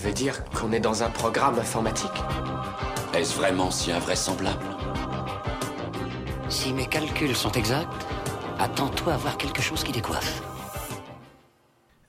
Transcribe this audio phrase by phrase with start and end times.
[0.00, 2.10] Tu veux dire qu'on est dans un programme informatique
[3.12, 4.64] Est-ce vraiment si invraisemblable
[6.48, 7.92] Si mes calculs sont exacts,
[8.58, 10.42] attends-toi à voir quelque chose qui décoiffe.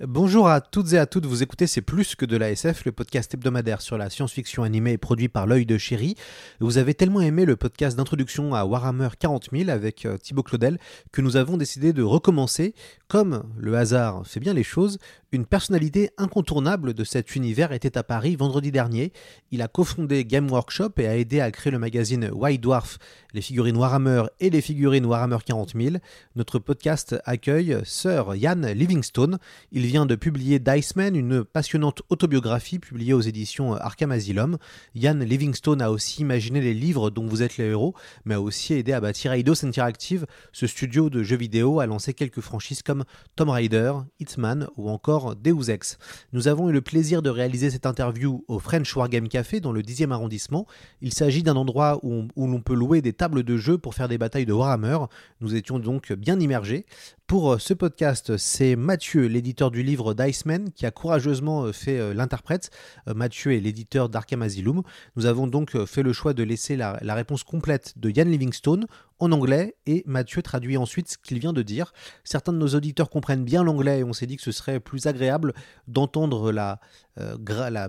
[0.08, 2.92] Bonjour à toutes et à toutes, vous écoutez C'est plus que de la SF, le
[2.92, 6.16] podcast hebdomadaire sur la science-fiction animée produit par l'œil de chéri.
[6.60, 10.80] Vous avez tellement aimé le podcast d'introduction à Warhammer 40 000 avec euh, Thibaut Claudel
[11.12, 12.74] que nous avons décidé de recommencer,
[13.10, 14.98] comme le hasard fait bien les choses,
[15.34, 19.14] une personnalité incontournable de cet univers était à Paris vendredi dernier.
[19.52, 22.98] Il a cofondé Game Workshop et a aidé à créer le magazine White Dwarf,
[23.34, 25.96] les figurines Warhammer et les figurines Warhammer 40 000.
[26.36, 29.38] Notre podcast accueille Sir Ian Livingstone.
[29.72, 34.58] Il vient de publier Diceman, une passionnante autobiographie publiée aux éditions Arkham Asylum.
[34.96, 38.74] Ian Livingstone a aussi imaginé les livres dont vous êtes les héros, mais a aussi
[38.74, 43.06] aidé à bâtir Eidos Interactive, ce studio de jeux vidéo a lancé quelques franchises comme
[43.38, 45.21] Tomb Raider, Hitman ou encore
[45.68, 45.98] Ex.
[46.34, 49.82] Nous avons eu le plaisir de réaliser cette interview au French Wargame Café dans le
[49.82, 50.66] 10e arrondissement.
[51.02, 54.18] Il s'agit d'un endroit où l'on peut louer des tables de jeu pour faire des
[54.18, 54.98] batailles de Warhammer.
[55.40, 56.86] Nous étions donc bien immergés.
[57.32, 61.98] Pour euh, ce podcast, c'est Mathieu, l'éditeur du livre Diceman, qui a courageusement euh, fait
[61.98, 62.72] euh, l'interprète.
[63.08, 64.82] Mathieu est l'éditeur d'Arkham Asylum.
[65.16, 68.86] Nous avons donc fait le choix de laisser la, réponse complète de Ian Livingstone
[69.20, 71.94] en anglais et Mathieu traduit ensuite ce qu'il vient de dire.
[72.26, 75.08] Certains de nos auditeurs comprennent bien l'anglais et on s'est dit que ce serait plus
[75.08, 75.54] agréable
[75.88, 76.80] d'entendre la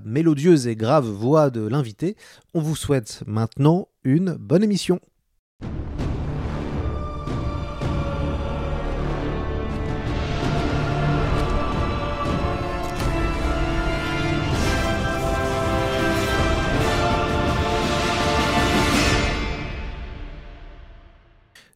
[0.05, 2.17] mélodieuse et grave voix de l'invité.
[2.55, 5.01] On vous souhaite maintenant une bonne émission.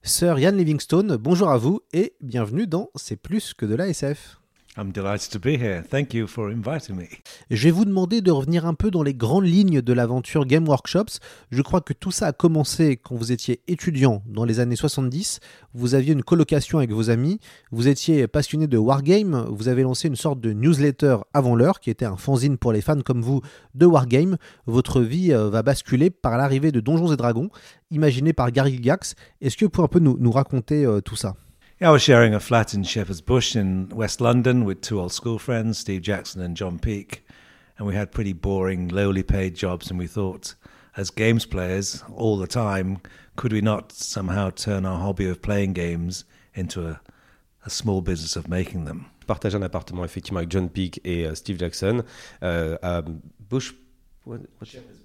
[0.07, 4.41] Sir Ian Livingstone, bonjour à vous et bienvenue dans C'est plus que de la SF.
[4.79, 5.83] I'm delighted to be here.
[5.83, 7.07] Thank you for inviting me.
[7.51, 10.69] Je vais vous demander de revenir un peu dans les grandes lignes de l'aventure Game
[10.69, 11.19] Workshops.
[11.51, 15.41] Je crois que tout ça a commencé quand vous étiez étudiant dans les années 70.
[15.73, 17.41] Vous aviez une colocation avec vos amis.
[17.73, 19.47] Vous étiez passionné de Wargame.
[19.49, 22.83] Vous avez lancé une sorte de newsletter avant l'heure qui était un fanzine pour les
[22.83, 23.41] fans comme vous
[23.75, 24.37] de Wargame.
[24.67, 27.49] Votre vie euh, va basculer par l'arrivée de Donjons et Dragons,
[27.91, 29.15] imaginé par Gary Gygax.
[29.41, 31.35] Est-ce que vous pouvez un peu nous, raconter euh, tout ça?
[31.79, 35.13] Yeah, I was sharing a flat in Shepherd's Bush in West London with two old
[35.13, 37.23] school friends, Steve Jackson and John Peake.
[37.77, 39.91] And we had pretty boring, lowly paid jobs.
[39.91, 40.55] And we thought,
[40.97, 43.03] as games players all the time,
[43.37, 46.99] could we not somehow turn our hobby of playing games into a,
[47.67, 49.11] a small business of making them?
[49.21, 52.03] Je partage un appartement effectivement avec John Peake et euh, Steve Jackson
[52.43, 53.03] euh, à
[53.51, 53.75] Bush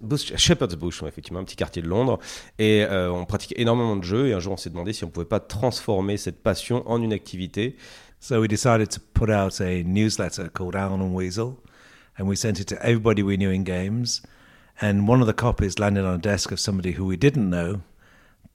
[0.01, 2.19] Bush, Shepherd's Bush, effectivement, un petit quartier de Londres.
[2.57, 4.27] Et euh, on pratique énormément de jeux.
[4.27, 7.13] Et un jour, on s'est demandé si on pouvait pas transformer cette passion en une
[7.13, 7.75] activité.
[8.19, 11.57] So we decided to put out a newsletter called Owl and Weasel.
[12.17, 14.21] And we sent it to everybody we knew in games.
[14.79, 17.81] And one of the copies landed on a desk of somebody who we didn't know,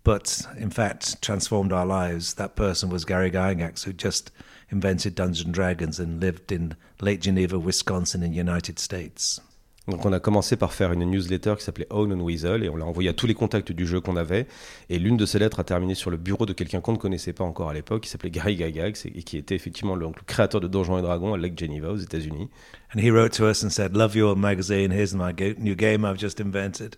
[0.02, 2.34] but in fact transformed our lives.
[2.34, 4.32] That person was Gary Gygax, who just
[4.70, 9.40] invented Dungeons and Dragons and lived in Lake Geneva, Wisconsin, in the United States.
[9.88, 12.76] Donc on a commencé par faire une newsletter qui s'appelait Own and Weasel et on
[12.76, 14.46] l'a envoyé à tous les contacts du jeu qu'on avait.
[14.90, 17.32] Et l'une de ces lettres a terminé sur le bureau de quelqu'un qu'on ne connaissait
[17.32, 20.60] pas encore à l'époque, qui s'appelait Gary Gygax et qui était effectivement le, le créateur
[20.60, 22.48] de Donjons et Dragons à Lake Geneva aux États-Unis.
[22.94, 24.90] And he wrote to us and said, "Love your magazine.
[24.90, 26.96] Here's my new game I've just invented.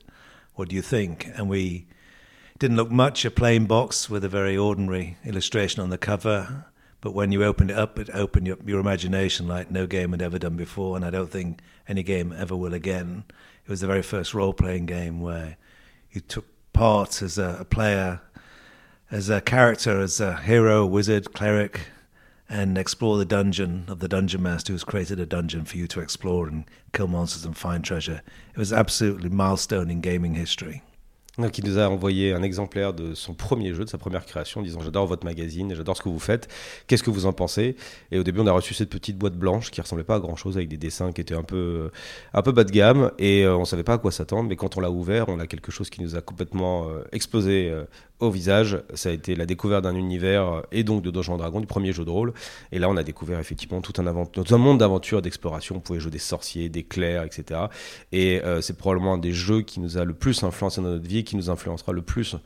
[0.56, 1.86] What do you think?" And we
[2.58, 6.64] didn't look much a plain box with a very ordinary illustration on the cover.
[7.00, 10.22] But when you opened it up, it opened up your imagination like no game had
[10.22, 13.24] ever done before, and I don't think any game ever will again.
[13.64, 15.56] It was the very first role playing game where
[16.10, 18.20] you took part as a, a player,
[19.10, 21.82] as a character, as a hero, wizard, cleric,
[22.48, 26.00] and explore the dungeon of the dungeon master who's created a dungeon for you to
[26.00, 28.22] explore and kill monsters and find treasure.
[28.50, 30.82] It was absolutely milestone in gaming history.
[31.38, 34.80] Il nous a envoyé un exemplaire de son premier jeu, de sa première création, disant
[34.80, 36.48] J'adore votre magazine, j'adore ce que vous faites,
[36.88, 37.76] qu'est-ce que vous en pensez?
[38.10, 40.34] Et au début, on a reçu cette petite boîte blanche qui ressemblait pas à grand
[40.34, 41.92] chose, avec des dessins qui étaient un peu,
[42.34, 44.48] un peu bas de gamme, et euh, on savait pas à quoi s'attendre.
[44.48, 47.70] Mais quand on l'a ouvert, on a quelque chose qui nous a complètement euh, explosé
[47.70, 47.84] euh,
[48.20, 48.82] au visage.
[48.94, 51.92] Ça a été la découverte d'un univers euh, et donc de Donjons Dragon, du premier
[51.92, 52.32] jeu de rôle.
[52.72, 55.76] Et là, on a découvert effectivement tout un, tout un monde d'aventure, d'exploration.
[55.76, 57.60] On pouvait jouer des sorciers, des clercs, etc.
[58.12, 61.08] Et euh, c'est probablement un des jeux qui nous a le plus influencé dans notre
[61.08, 62.36] vie, qui nous influencera le plus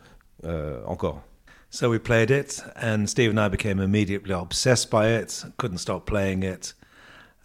[0.44, 1.22] euh, encore.
[1.70, 6.04] So we played it, and Steve and I became immediately obsessed by it, couldn't stop
[6.04, 6.74] playing it.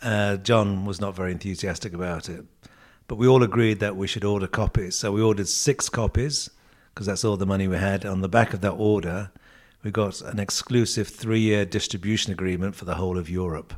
[0.03, 2.43] Uh, John was not very enthusiastic about it,
[3.07, 4.97] but we all agreed that we should order copies.
[4.97, 6.49] So we ordered six copies,
[6.97, 8.05] because that's all the money we had.
[8.05, 9.29] On the back of that order,
[9.83, 13.73] we got an exclusive three year distribution agreement for the whole of Europe.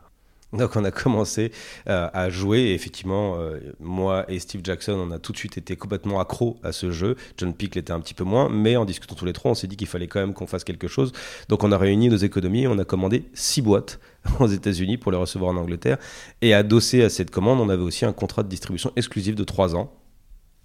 [0.52, 1.52] Donc on a commencé
[1.88, 5.60] euh, à jouer et effectivement euh, moi et Steve Jackson on a tout de suite
[5.60, 7.18] été complètement accro à ce jeu.
[7.38, 9.68] John Peake l'était un petit peu moins mais en discutant tous les trois on s'est
[9.68, 11.12] dit qu'il fallait quand même qu'on fasse quelque chose.
[11.50, 14.00] Donc on a réuni nos économies on a commandé six boîtes
[14.40, 16.00] aux États-Unis pour les recevoir en Angleterre
[16.42, 19.76] et adossé à cette commande on avait aussi un contrat de distribution exclusif de trois
[19.76, 19.94] ans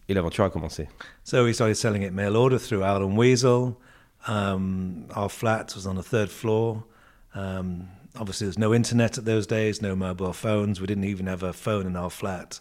[0.09, 0.89] et l'aventure a commencé.
[1.23, 3.81] So we started selling it mail order through Allen Weasel.
[4.27, 6.85] Um, our flat was on the third floor.
[7.35, 10.81] Um, obviously, there's no internet at those days, no mobile phones.
[10.81, 12.61] We didn't even have a phone in our flat.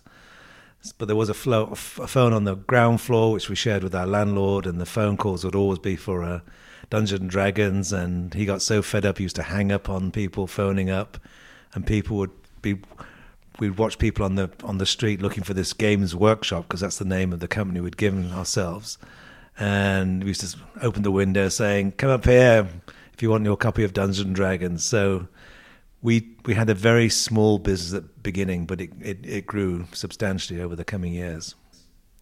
[0.98, 4.07] But there was a, a phone on the ground floor, which we shared with our
[4.07, 6.39] landlord, and the phone calls would always be for uh,
[6.89, 7.94] Dungeons and Dragons.
[7.94, 11.18] And he got so fed up, he used to hang up on people phoning up,
[11.74, 12.31] and people would
[12.62, 12.81] be
[13.60, 16.98] we'd watch people on the on the street looking for this games workshop because that's
[16.98, 18.98] the name of the company we'd given ourselves.
[19.60, 22.68] And we used to open the window saying come up here
[23.14, 24.84] if you want your copy of Dungeons and Dragons.
[24.84, 25.28] So
[26.02, 29.86] we we had a very small business at the beginning but it, it, it grew
[29.94, 31.56] substantially over the coming years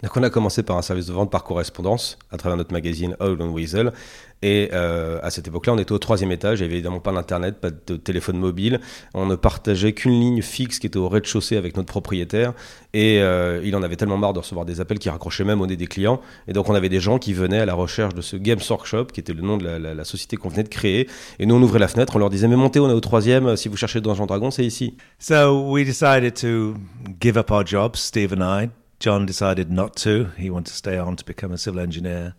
[0.03, 3.15] Donc on a commencé par un service de vente par correspondance à travers notre magazine
[3.19, 3.91] Owl and Weasel.
[4.43, 6.59] Et euh, à cette époque-là, on était au troisième étage.
[6.59, 8.79] Il n'y avait évidemment pas d'internet, pas de téléphone mobile.
[9.13, 12.53] On ne partageait qu'une ligne fixe qui était au rez-de-chaussée avec notre propriétaire.
[12.93, 15.67] Et euh, il en avait tellement marre de recevoir des appels qu'il raccrochait même au
[15.67, 16.21] nez des clients.
[16.47, 19.05] Et donc on avait des gens qui venaient à la recherche de ce Games Workshop,
[19.05, 21.07] qui était le nom de la, société qu'on venait de créer.
[21.37, 23.55] Et nous, on ouvrait la fenêtre, on leur disait mais montez, on est au troisième.
[23.55, 24.97] Si vous cherchez Donjon Dragon, c'est ici.
[25.19, 26.73] So we decided to
[27.21, 28.80] give up our jobs, Steve and I.
[29.01, 30.25] John decided not to.
[30.37, 32.35] He wanted to stay on to become a civil engineer.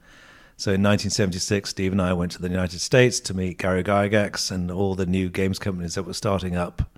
[0.56, 4.52] So in 1976, Steve and I went to the United States to meet Gary Gygax
[4.52, 6.88] and all the new games companies that were starting up.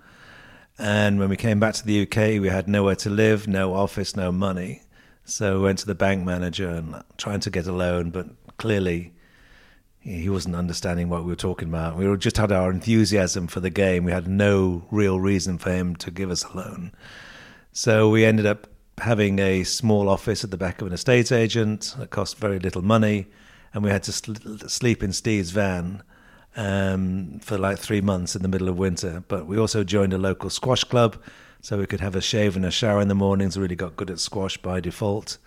[0.77, 4.15] And when we came back to the UK, we had nowhere to live, no office,
[4.15, 4.83] no money.
[5.23, 8.27] So we went to the bank manager and trying to get a loan, but
[8.57, 9.15] clearly
[9.99, 11.97] he wasn't understanding what we were talking about.
[11.97, 14.03] We just had our enthusiasm for the game.
[14.03, 16.91] We had no real reason for him to give us a loan.
[17.71, 18.67] So we ended up
[18.99, 22.81] having a small office at the back of an estate agent that cost very little
[22.81, 23.27] money,
[23.73, 24.33] and we had to sl-
[24.67, 26.01] sleep in Steve's van
[26.55, 29.23] um, for like three months in the middle of winter.
[29.27, 31.21] But we also joined a local squash club,
[31.61, 33.57] so we could have a shave and a shower in the mornings.
[33.57, 35.37] We really got good at squash by default,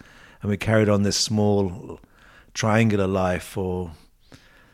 [0.43, 2.01] and we carried on this small
[2.55, 3.93] triangular life for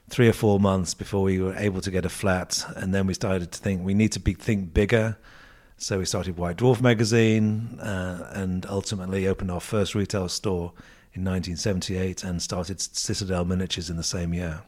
[0.09, 3.15] three or four months before we were able to get a flat, and then we
[3.15, 5.17] started to think we need to be, think bigger.
[5.87, 10.73] So we started White Dwarf magazine, uh, and ultimately opened our first retail store
[11.13, 14.63] in 1978, and started Citadel Miniatures in the same year.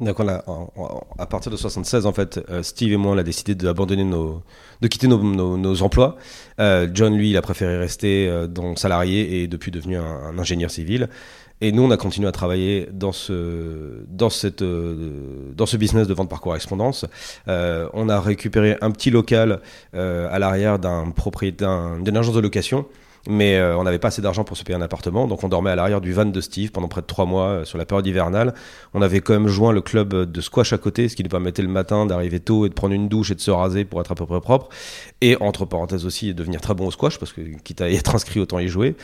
[0.00, 3.18] Donc on a, en- à partir de 76 en fait, euh, Steve et moi on
[3.18, 4.42] a décidé d'abandonner nos,
[4.80, 6.16] de quitter nos, nos- nos emplois.
[6.58, 10.38] Euh, John lui il a préféré rester euh, dans salarié et depuis devenu un, un
[10.38, 11.10] ingénieur civil.
[11.64, 14.04] Et nous on a continué à travailler dans ce euh,
[15.78, 17.06] business de vente par correspondance.
[17.48, 19.60] Euh, on a récupéré un petit local
[19.94, 22.84] euh, à l'arrière d'un propriétaire d'un- d'une agence de location.
[23.26, 25.70] Mais euh, on n'avait pas assez d'argent pour se payer un appartement, donc on dormait
[25.70, 28.06] à l'arrière du van de Steve pendant près de trois mois euh, sur la période
[28.06, 28.52] hivernale.
[28.92, 31.62] On avait quand même joint le club de squash à côté, ce qui nous permettait
[31.62, 34.12] le matin d'arriver tôt et de prendre une douche et de se raser pour être
[34.12, 34.68] à peu près propre.
[35.22, 38.14] Et entre parenthèses aussi, devenir très bon au squash, parce que quitte à y être
[38.14, 38.94] inscrit, autant y jouer.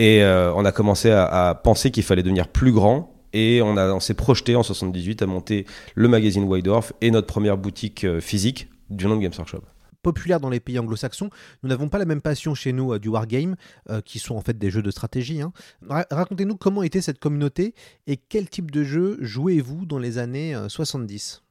[0.00, 3.14] Et euh, on a commencé à, à penser qu'il fallait devenir plus grand.
[3.32, 7.26] Et on, a- on s'est projeté en 78 à monter le magazine Dwarf et notre
[7.28, 9.60] première boutique euh, physique du nom de Games Workshop.
[10.02, 11.30] Populaire dans les pays anglo-saxons.
[11.62, 13.56] Nous n'avons pas la même passion chez nous euh, du wargame,
[13.90, 15.40] euh, qui sont en fait des jeux de stratégie.
[15.42, 15.52] hein.
[15.88, 17.74] Ra- Racontez-nous comment était cette communauté
[18.06, 21.42] et quel type de jeu jouez-vous dans les années euh, 70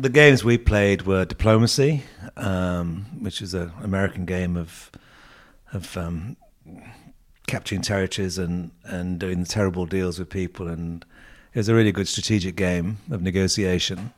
[0.00, 2.00] The games we played were Diplomacy,
[2.38, 4.90] um, which is an American game of
[5.74, 6.34] of um,
[7.46, 11.04] capturing territories and and doing terrible deals with people, and
[11.54, 14.12] it was a really good strategic game of negotiation.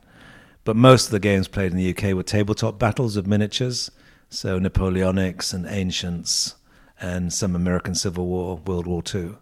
[0.64, 3.90] But most of the games played in the UK were tabletop battles of miniatures,
[4.30, 6.54] so Napoleonics and Ancients,
[7.00, 9.36] and some American Civil War, World War Two.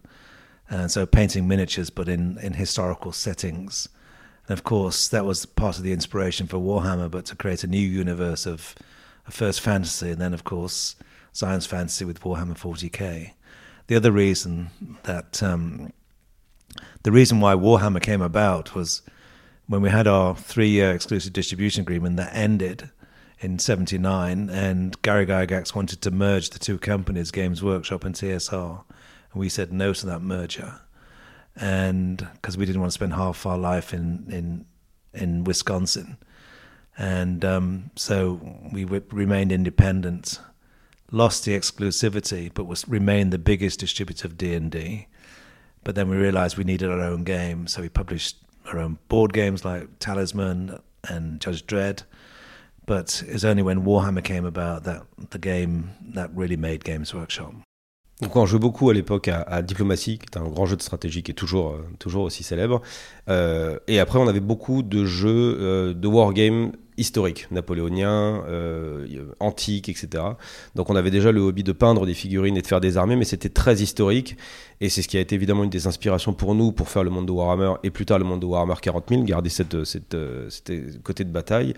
[0.69, 3.87] and so painting miniatures, but in in historical settings.
[4.47, 7.67] And of course, that was part of the inspiration for Warhammer, but to create a
[7.67, 8.75] new universe of,
[9.25, 10.95] of first fantasy, and then of course
[11.31, 13.31] science fantasy with Warhammer 40k.
[13.87, 14.69] The other reason
[15.03, 15.93] that um,
[17.03, 19.01] the reason why Warhammer came about was
[19.67, 22.89] when we had our three-year exclusive distribution agreement that ended
[23.39, 28.83] in 79 and Gary Gygax wanted to merge the two companies Games Workshop and TSR
[29.33, 30.79] and we said no to that merger.
[31.55, 34.65] And because we didn't want to spend half our life in in
[35.13, 36.17] in Wisconsin.
[36.97, 38.39] And um, so
[38.71, 40.39] we w- remained independent
[41.11, 45.07] lost the exclusivity but was remained the biggest distributor of D&D
[45.83, 49.33] but then we realized we needed our own game so we published our own board
[49.33, 50.79] games like Talisman
[51.09, 52.03] and Judge Dredd
[52.85, 57.53] but it's only when Warhammer came about that the game that really made Games Workshop.
[58.21, 60.81] Donc on jouait beaucoup à l'époque à, à, Diplomatie, qui est un grand jeu de
[60.81, 62.81] stratégie qui est toujours, euh, toujours aussi célèbre.
[63.27, 69.89] Euh, et après on avait beaucoup de jeux euh, de wargame historiques, napoléoniens, euh, antiques,
[69.89, 70.23] etc.
[70.75, 73.15] Donc on avait déjà le hobby de peindre des figurines et de faire des armées,
[73.15, 74.37] mais c'était très historique.
[74.81, 77.09] Et c'est ce qui a été évidemment une des inspirations pour nous pour faire le
[77.09, 79.77] monde de Warhammer et plus tard le monde de Warhammer 40 000, garder cette
[81.03, 81.73] côté de bataille.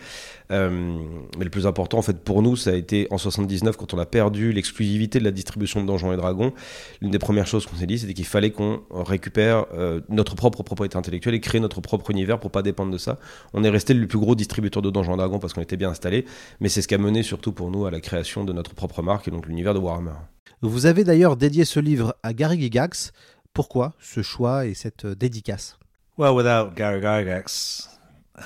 [0.51, 0.97] Euh,
[1.37, 3.99] mais le plus important en fait pour nous, ça a été en 79 quand on
[3.99, 6.51] a perdu l'exclusivité de la distribution de Donjons et Dragons.
[6.99, 10.63] L'une des premières choses qu'on s'est dit, c'était qu'il fallait qu'on récupère euh, notre propre
[10.63, 13.19] propriété intellectuelle et créer notre propre univers pour pas dépendre de ça.
[13.53, 15.89] On est resté le plus gros distributeur de Donjons et Dragons parce qu'on était bien
[15.89, 16.25] installé,
[16.59, 19.01] mais c'est ce qui a mené surtout pour nous à la création de notre propre
[19.01, 20.15] marque et donc l'univers de Warhammer.
[20.61, 23.11] Vous avez d'ailleurs dédié ce livre à Gary Gygax.
[23.53, 25.77] Pourquoi ce choix et cette dédicace?
[26.17, 27.89] Well, without Gary Gygax,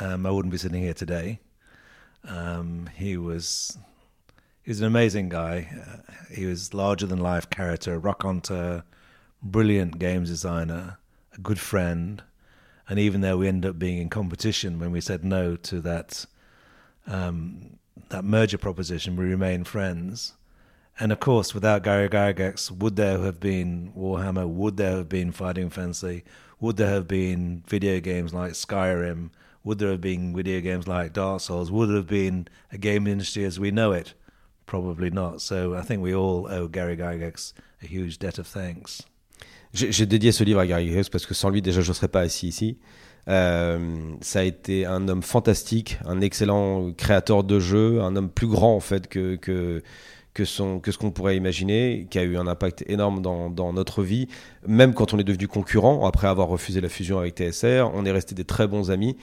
[0.01, 1.39] um, I wouldn't be sitting here today.
[2.27, 3.77] Um, he was
[4.63, 5.69] he's an amazing guy.
[5.71, 8.83] Uh, he was larger than life character, rock hunter,
[9.41, 10.97] brilliant games designer,
[11.33, 12.23] a good friend,
[12.87, 16.25] and even though we ended up being in competition when we said no to that
[17.09, 17.77] um,
[18.09, 20.33] that merger proposition, we remain friends.
[20.99, 24.47] And of course, without Gary Gygax, would there have been Warhammer?
[24.47, 26.23] Would there have been Fighting Fantasy?
[26.59, 29.29] Would there have been video games like Skyrim?
[29.63, 31.71] Would there have been video games like Dark Souls?
[31.71, 34.13] Would there have been a game industry as we know it?
[34.65, 35.41] Probably not.
[35.41, 39.03] So I think we all owe Gary Gygax a huge debt of thanks.
[39.71, 42.07] J'ai dédié ce livre à Gary Gygax parce que sans lui, déjà, je ne serais
[42.09, 42.77] pas assis ici.
[43.29, 43.77] Euh,
[44.21, 48.75] ça a été un homme fantastique, un excellent créateur de jeux, un homme plus grand
[48.75, 49.83] en fait que, que,
[50.33, 54.27] que, ce qu'on pourrait imaginer, qui a eu un impact énorme dans, dans, notre vie.
[54.65, 58.11] Même quand on est devenu concurrent, après avoir refusé la fusion avec TSR, on est
[58.11, 59.15] resté des très bons amis.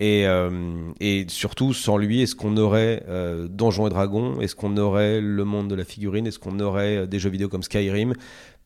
[0.00, 4.40] Et, euh, et surtout, sans lui, est-ce qu'on aurait euh, Donjons et Dragons?
[4.40, 6.26] Est-ce qu'on aurait le monde de la figurine?
[6.26, 8.14] Est-ce qu'on aurait des jeux vidéo comme Skyrim?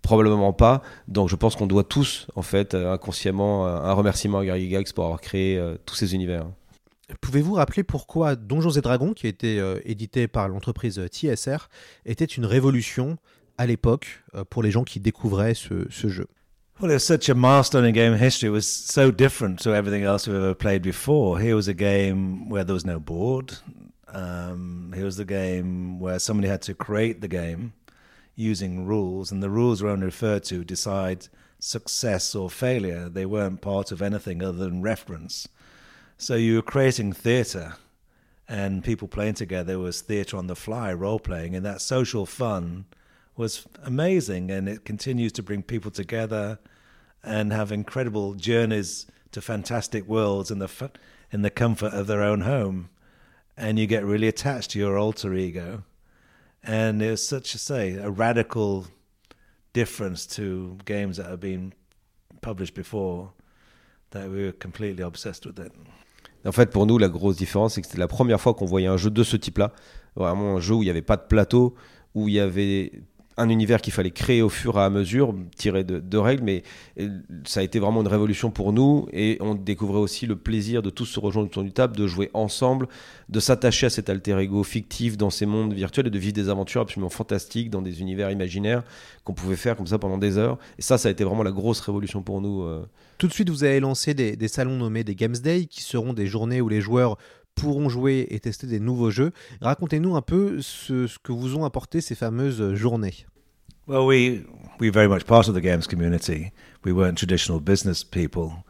[0.06, 0.82] Probablement pas.
[1.08, 5.04] Donc je pense qu'on doit tous, en fait, inconsciemment, un remerciement à Gary Gygax pour
[5.04, 6.46] avoir créé euh, tous ces univers.
[7.20, 11.68] Pouvez-vous rappeler pourquoi Donjons et Dragons, qui a été euh, édité par l'entreprise TSR,
[12.04, 13.16] était une révolution
[13.58, 16.28] à l'époque euh, pour les gens qui découvraient ce, ce jeu?
[16.80, 18.48] Well, it was such a milestone in game history.
[18.48, 21.40] It was so different to everything else we've ever played before.
[21.40, 23.54] Here was a game where there was no board.
[24.14, 27.72] Um, here was the game where somebody had to create the game
[28.36, 31.26] using rules, and the rules were only referred to decide
[31.58, 33.08] success or failure.
[33.08, 35.48] They weren't part of anything other than reference.
[36.18, 37.76] So you were creating theatre,
[38.48, 42.84] and people playing together was theatre on the fly, role playing, and that social fun
[43.36, 46.58] was amazing, and it continues to bring people together
[47.24, 50.90] and have incredible journeys to fantastic worlds in the
[51.32, 52.88] in the comfort of their own home,
[53.56, 55.82] and you get really attached to your alter ego,
[56.66, 58.86] and it was such a say a radical
[59.72, 61.72] difference to games that have been
[62.40, 63.32] published before
[64.10, 65.72] that we were completely obsessed with it.
[66.44, 68.86] En fait, pour nous, la grosse différence, c'est que c'était la première fois qu'on voyait
[68.86, 69.72] un jeu de ce type-là.
[70.14, 71.74] Vraiment un jeu où il n'y avait pas de plateau,
[72.14, 72.92] où il y avait
[73.36, 76.62] un univers qu'il fallait créer au fur et à mesure, tiré de, règles, mais
[77.44, 80.88] ça a été vraiment une révolution pour nous et on découvrait aussi le plaisir de
[80.88, 82.88] tous se rejoindre autour du table, de jouer ensemble,
[83.28, 86.48] de s'attacher à cet alter ego fictif dans ces mondes virtuels et de vivre des
[86.48, 88.82] aventures absolument fantastiques dans des univers imaginaires
[89.24, 90.58] qu'on pouvait faire comme ça pendant des heures.
[90.78, 92.62] Et ça, ça a été vraiment la grosse révolution pour nous.
[92.62, 92.86] Euh.
[93.18, 96.12] Tout de suite, vous avez lancé des, des salons nommés des Games Day, qui seront
[96.12, 97.18] des journées où les joueurs
[97.56, 99.32] pourront jouer et tester des nouveaux jeux.
[99.60, 103.26] Racontez-nous un peu ce, ce, que vous ont apporté ces fameuses journées.
[103.88, 104.44] Well, we
[104.80, 106.52] we very much part of the games community.
[106.84, 108.64] We weren't traditional business people.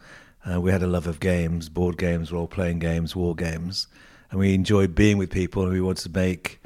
[0.45, 3.88] Uh, we had a love of games, board games, role-playing games, war games,
[4.31, 5.62] and we enjoyed being with people.
[5.62, 6.61] And we wanted to make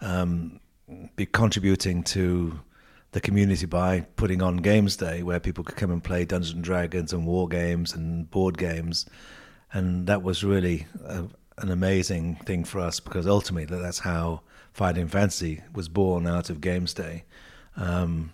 [0.00, 0.60] um,
[1.16, 2.60] be contributing to
[3.12, 6.62] the community by putting on Games Day, where people could come and play Dungeons and
[6.62, 9.06] Dragons and war games and board games,
[9.72, 10.86] and that was really
[11.58, 14.40] an amazing thing for us because ultimately that's how
[14.72, 17.24] Fighting Fantasy was born out of Games Day
[17.76, 18.32] um,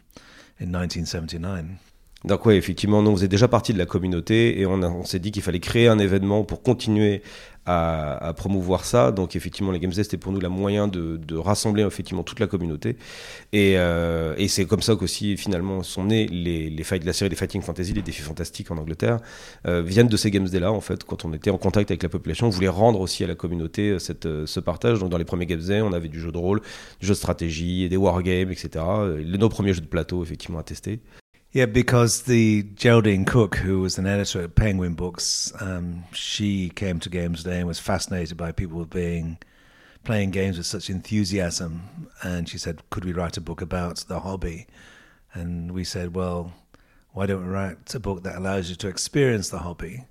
[0.58, 1.78] in 1979.
[2.24, 5.18] Donc oui, effectivement, nous on faisait déjà partie de la communauté et on, on s'est
[5.18, 7.22] dit qu'il fallait créer un événement pour continuer
[7.66, 9.12] à, promouvoir ça.
[9.12, 12.46] Donc effectivement, les Games Day, c'était pour nous la moyen de, rassembler effectivement toute la
[12.46, 12.96] communauté.
[13.52, 17.62] Et, euh, c'est comme ça qu'aussi finalement sont nés les, fights, la série des Fighting
[17.62, 19.18] Fantasy, les défis fantastiques en Angleterre,
[19.66, 21.04] euh, viennent de ces Games Day-là en fait.
[21.04, 23.90] Quand on était en contact avec la population, on voulait rendre aussi à la communauté
[23.90, 24.98] euh, euh, ce partage.
[24.98, 26.60] Donc dans les premiers Games Day, on avait du jeu de rôle,
[27.00, 28.84] du jeu de stratégie, des wargames, etc.
[29.24, 31.00] Nos premiers jeux de plateau effectivement à tester.
[31.52, 37.00] Yeah, because the Geraldine Cook, who was an editor at Penguin Books, um, she came
[37.00, 39.36] to Games Day and was fascinated by people being
[40.04, 42.08] playing games with such enthusiasm.
[42.22, 44.68] And she said, "Could we write a book about the hobby?"
[45.34, 46.52] And we said, "Well,
[47.14, 50.06] why don't we write a book that allows you to experience the hobby,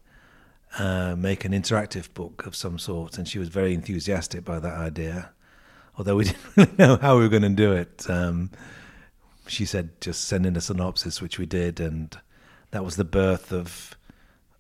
[0.78, 4.78] uh, make an interactive book of some sort?" And she was very enthusiastic by that
[4.78, 5.30] idea,
[5.98, 8.10] although we didn't really know how we were going to do it.
[8.10, 8.52] Um,
[9.50, 12.18] she said just send in a synopsis, which we did, and
[12.72, 13.96] that was the birth of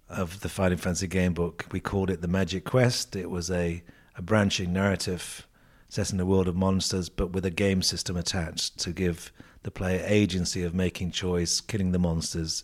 [0.07, 1.65] of the Fighting Fantasy game book.
[1.71, 3.15] We called it the Magic Quest.
[3.15, 3.83] It was a
[4.15, 5.47] a branching narrative
[5.87, 9.31] set in the world of monsters, but with a game system attached to give
[9.63, 12.63] the player agency of making choice, killing the monsters,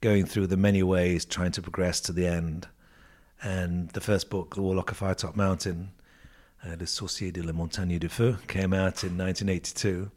[0.00, 2.68] going through the many ways, trying to progress to the end.
[3.42, 5.90] And the first book, The Warlock of Firetop Mountain,
[6.64, 10.10] uh, Le Sorcier de la Montagne du Feu, came out in 1982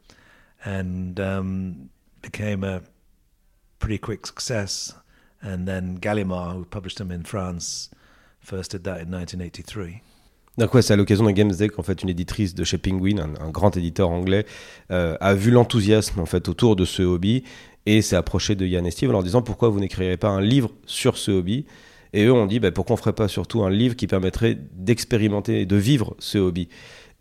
[0.65, 1.89] and um,
[2.21, 2.81] became a
[3.79, 4.93] pretty quick success.
[5.41, 7.89] And then Gallimard, who published them in France,
[8.41, 10.01] first did that in 1983.
[10.57, 13.33] Donc ouais, c'est à l'occasion d'un Games Day qu'en fait une éditrice de chez Penguin,
[13.39, 14.45] un, grand éditeur anglais,
[14.91, 17.43] euh, a vu l'enthousiasme en fait autour de ce hobby
[17.85, 20.41] et s'est approché de Yann et Steve en leur disant pourquoi vous n'écririez pas un
[20.41, 21.65] livre sur ce hobby?
[22.11, 25.61] Et eux ont dit bah, pourquoi on ferait pas surtout un livre qui permettrait d'expérimenter
[25.61, 26.67] et de vivre ce hobby?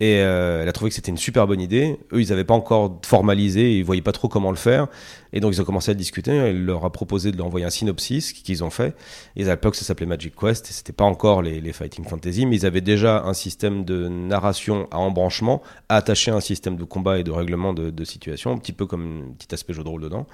[0.01, 1.99] Et euh, elle a trouvé que c'était une super bonne idée.
[2.13, 4.87] Eux, ils n'avaient pas encore formalisé, ils voyaient pas trop comment le faire.
[5.33, 6.33] Et donc, ils ont commencé à discuter.
[6.33, 8.95] Elle leur a proposé de leur envoyer un synopsis qu'ils ont fait.
[9.37, 10.69] Et à l'époque, ça s'appelait Magic Quest.
[10.69, 14.89] Et c'était pas encore les, Fighting Fantasy, mais ils avaient déjà un système de narration
[14.91, 18.73] à embranchement attaché à un système de combat et de règlement de, situation, un petit
[18.73, 20.27] peu comme un petit aspect jeu de rôle dedans.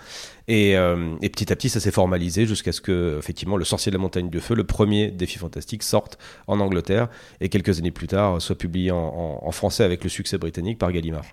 [0.46, 3.90] Et, euh, et petit à petit, ça s'est formalisé jusqu'à ce que, effectivement, le Sorcier
[3.90, 7.08] de la Montagne de Feu, le premier défi fantastique, sorte en Angleterre
[7.40, 11.24] et quelques années plus tard soit publié en français avec le succès britannique par Gallimard.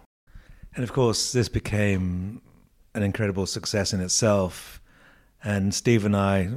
[0.78, 2.40] And of course, this became
[2.94, 4.82] an incredible success in itself.
[5.44, 6.50] And Steve and I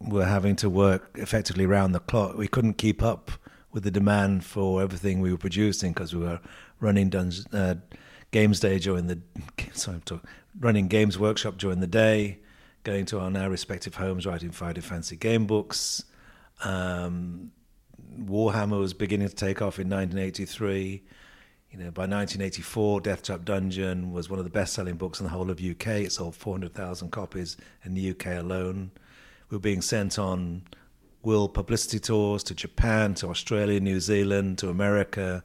[0.00, 2.36] were having to work effectively round the clock.
[2.36, 3.32] We couldn't keep up
[3.72, 6.40] with the demand for everything we were producing because we were
[6.80, 7.74] running Dungeons, uh,
[8.30, 9.20] Games Day during the
[9.72, 12.38] sorry, talking, running Games Workshop during the day,
[12.84, 16.04] going to our now respective homes, writing Fighting Fancy game books.
[16.64, 17.52] Um,
[18.18, 21.02] Warhammer was beginning to take off in 1983.
[21.70, 25.30] You know, by 1984, Death Trap Dungeon was one of the best-selling books in the
[25.30, 25.86] whole of UK.
[25.86, 28.90] It sold 400,000 copies in the UK alone.
[29.50, 30.62] We were being sent on
[31.22, 35.44] world publicity tours to Japan, to Australia, New Zealand, to America,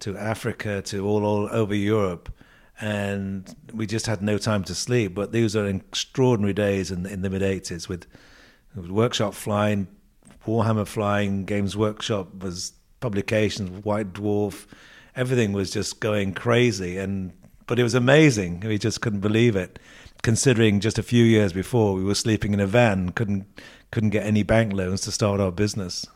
[0.00, 2.30] to Africa, to all, all over Europe.
[2.78, 5.14] And we just had no time to sleep.
[5.14, 8.06] But these are extraordinary days in, in the mid 80s with,
[8.74, 9.88] with Workshop flying,
[10.46, 14.66] Warhammer flying, Games Workshop was publications, White Dwarf,
[15.16, 16.98] everything was just going crazy.
[16.98, 17.32] And
[17.66, 18.60] but it was amazing.
[18.60, 19.78] We just couldn't believe it,
[20.22, 23.46] considering just a few years before we were sleeping in a van, couldn't
[23.90, 26.06] couldn't get any bank loans to start our business.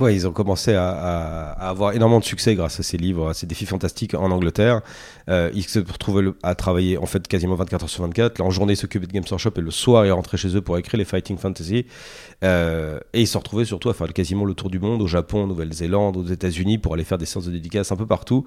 [0.00, 3.46] Ouais, ils ont commencé à, avoir énormément de succès grâce à ces livres, à ces
[3.46, 4.80] défis fantastiques en Angleterre.
[5.30, 8.40] Euh, ils se retrouvaient à travailler en fait quasiment 24 heures sur 24.
[8.40, 10.60] Là, en journée, ils s'occupaient de Games Workshop et le soir, ils rentraient chez eux
[10.60, 11.86] pour écrire les Fighting Fantasy.
[12.42, 15.44] Euh, et ils se retrouvaient surtout à faire quasiment le tour du monde, au Japon,
[15.44, 18.44] en Nouvelle-Zélande, aux États-Unis, pour aller faire des séances de dédicaces un peu partout.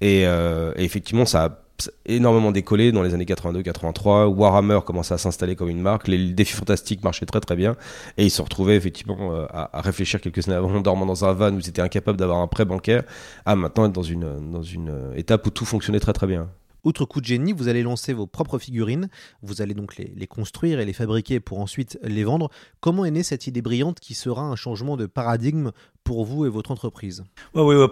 [0.00, 1.67] Et, euh, et effectivement, ça a
[2.06, 4.26] énormément décollé dans les années 82-83.
[4.26, 6.08] Warhammer commençait à s'installer comme une marque.
[6.08, 7.76] Les défis fantastiques marchaient très très bien.
[8.16, 11.32] Et ils se retrouvaient effectivement à, à réfléchir quelques années avant, en dormant dans un
[11.32, 13.04] van où ils étaient incapables d'avoir un prêt bancaire,
[13.46, 16.48] à maintenant être dans une, dans une étape où tout fonctionnait très très bien.
[16.84, 19.08] Outre coup de génie, vous allez lancer vos propres figurines,
[19.42, 22.50] vous allez donc les, les, construire et les fabriquer pour ensuite les vendre.
[22.80, 25.72] Comment est née cette idée brillante qui sera un changement de paradigme
[26.04, 27.24] pour vous et votre entreprise?
[27.52, 27.90] Well, we were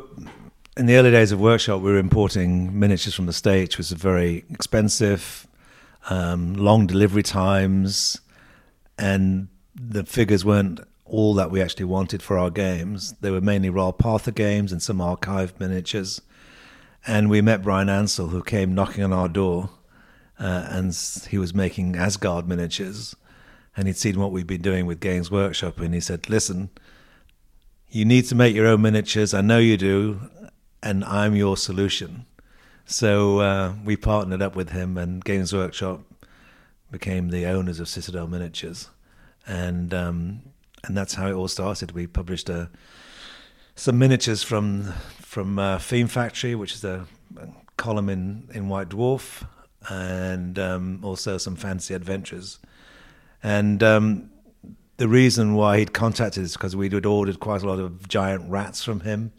[0.76, 3.92] in the early days of workshop, we were importing miniatures from the States, which was
[3.92, 5.46] very expensive,
[6.10, 8.20] um, long delivery times,
[8.98, 13.14] and the figures weren't all that we actually wanted for our games.
[13.20, 16.20] They were mainly Royal Partha games and some archive miniatures.
[17.06, 19.70] And we met Brian Ansell, who came knocking on our door
[20.38, 20.94] uh, and
[21.28, 23.14] he was making Asgard miniatures,
[23.76, 26.70] and he'd seen what we'd been doing with Games Workshop, and he said, "Listen,
[27.90, 29.32] you need to make your own miniatures.
[29.32, 30.20] I know you do,
[30.86, 32.26] and I'm your solution."
[32.84, 36.02] So uh, we partnered up with him, and Games Workshop
[36.90, 38.90] became the owners of Citadel Miniatures,
[39.46, 40.42] and um,
[40.84, 41.90] and that's how it all started.
[41.92, 42.66] We published a, uh,
[43.74, 48.90] some miniatures from from uh, Theme Factory, which is a, a column in in White
[48.90, 49.44] Dwarf,
[49.90, 52.60] and um, also some fancy adventures.
[53.42, 54.30] And um,
[54.96, 58.84] the reason why he'd contacted us because we'd ordered quite a lot of giant rats
[58.84, 59.32] from him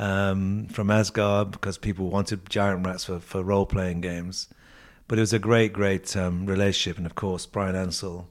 [0.00, 4.48] um, from Asgard because people wanted giant rats for, for role playing games.
[5.06, 6.96] But it was a great, great um, relationship.
[6.96, 8.26] And of course, Brian Ansell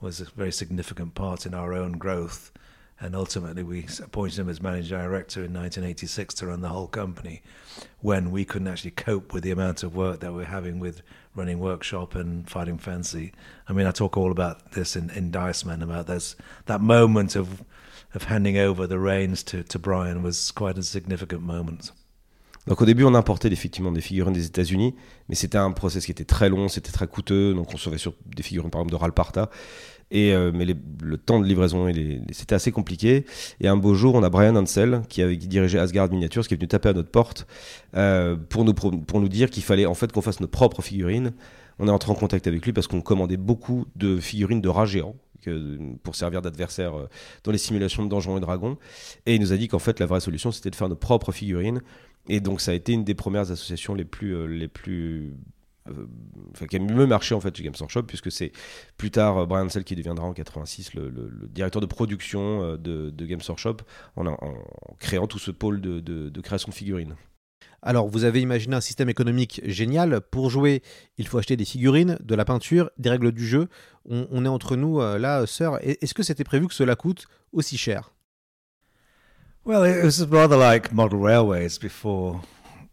[0.00, 2.50] was a very significant part in our own growth.
[2.98, 7.42] And ultimately, we appointed him as managing director in 1986 to run the whole company
[8.00, 11.02] when we couldn't actually cope with the amount of work that we we're having with
[11.34, 13.32] running workshop and fighting fancy.
[13.68, 17.36] I mean, I talk all about this in, in Dice Man about this, that moment
[17.36, 17.62] of,
[18.14, 21.92] of handing over the reins to, Brian was quite a significant moment.
[22.66, 24.94] Donc au début, on importait effectivement des figurines des États-Unis,
[25.28, 27.54] mais c'était un process qui était très long, c'était très coûteux.
[27.54, 29.50] Donc on se sur des figurines par exemple de Ralparta
[30.12, 31.90] euh, mais le temps de livraison,
[32.32, 33.24] c'était assez compliqué.
[33.60, 36.56] Et un beau jour, on a Brian Ansel, qui, avait, dirigé Asgard Miniatures, qui est
[36.56, 37.46] venu taper à notre porte
[37.96, 41.32] euh, pour, nous, pour nous dire qu'il fallait en fait qu'on fasse nos propres figurines.
[41.78, 44.86] On est entré en contact avec lui parce qu'on commandait beaucoup de figurines de rats
[44.86, 45.16] géants
[46.02, 47.08] pour servir d'adversaire euh,
[47.44, 48.76] dans les simulations de Donjons et Dragons.
[49.26, 51.32] Et il nous a dit qu'en fait, la vraie solution, c'était de faire nos propres
[51.32, 51.82] figurines.
[52.28, 55.34] Et donc, ça a été une des premières associations les plus, les plus
[55.88, 56.06] euh,
[56.52, 58.52] enfin, qui a mieux marché en fait chez Games Workshop puisque c'est
[58.98, 63.24] plus tard euh, Brian Sell qui deviendra en 86 le, directeur de production euh, de,
[63.24, 63.78] Games Workshop
[64.16, 64.54] en, en,
[64.98, 67.14] créant tout ce pôle de, création de figurines.
[67.82, 70.20] Alors, vous avez imaginé un système économique génial.
[70.20, 70.82] Pour jouer,
[71.16, 73.68] il faut acheter des figurines, de la peinture, des règles du jeu.
[74.08, 75.78] On, est entre nous là, sœur.
[75.82, 78.12] Est-ce que c'était prévu que cela coûte aussi cher?
[79.64, 82.40] Well, it was rather like model railways before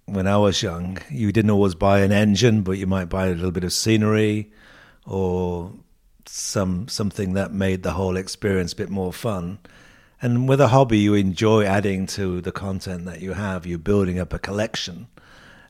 [0.08, 3.32] when I was young, you didn't always buy an engine, but you might buy a
[3.32, 4.52] little bit of scenery
[5.06, 5.74] or
[6.26, 9.60] some something that made the whole experience a bit more fun.
[10.22, 13.66] And with a hobby, you enjoy adding to the content that you have.
[13.66, 15.08] You're building up a collection,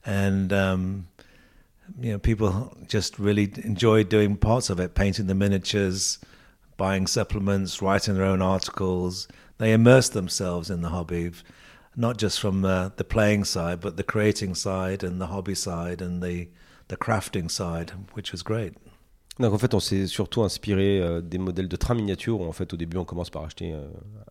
[0.05, 1.07] and um,
[1.99, 6.19] you know people just really enjoy doing parts of it, painting the miniatures,
[6.77, 9.27] buying supplements, writing their own articles.
[9.57, 11.31] They immerse themselves in the hobby
[11.97, 16.01] not just from uh, the playing side, but the creating side and the hobby side
[16.01, 16.47] and the
[16.89, 18.73] the crafting side, which was great.
[19.39, 22.51] Donc en fait, on s'est surtout inspiré euh, des modèles de trains miniatures où en
[22.51, 23.87] fait au début on commence par acheter euh,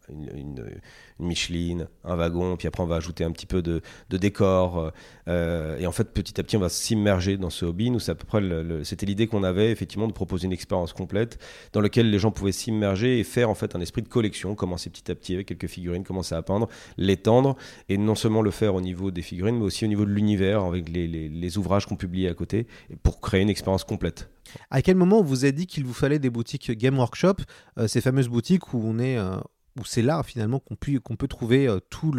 [0.08, 0.80] une, une,
[1.20, 4.92] une, Micheline, un wagon, puis après on va ajouter un petit peu de, décor.
[5.28, 7.90] Euh, et en fait, petit à petit, on va s'immerger dans ce hobby.
[7.90, 8.42] Nous, c'est à peu près
[8.84, 11.38] c'était l'idée qu'on avait effectivement de proposer une expérience complète
[11.72, 14.90] dans laquelle les gens pouvaient s'immerger et faire en fait un esprit de collection, commencer
[14.90, 17.56] petit à petit avec quelques figurines, commencer à peindre, l'étendre
[17.88, 20.62] et non seulement le faire au niveau des figurines, mais aussi au niveau de l'univers
[20.62, 22.66] avec les, ouvrages qu'on publiait à côté
[23.02, 24.28] pour créer une expérience complète.
[24.70, 27.36] À quel moment on vous a dit qu'il vous fallait des boutiques Game Workshop,
[27.78, 29.36] euh, ces fameuses boutiques où on est euh,
[29.78, 32.12] où c'est là finalement qu'on peut, qu'on peut trouver euh, tout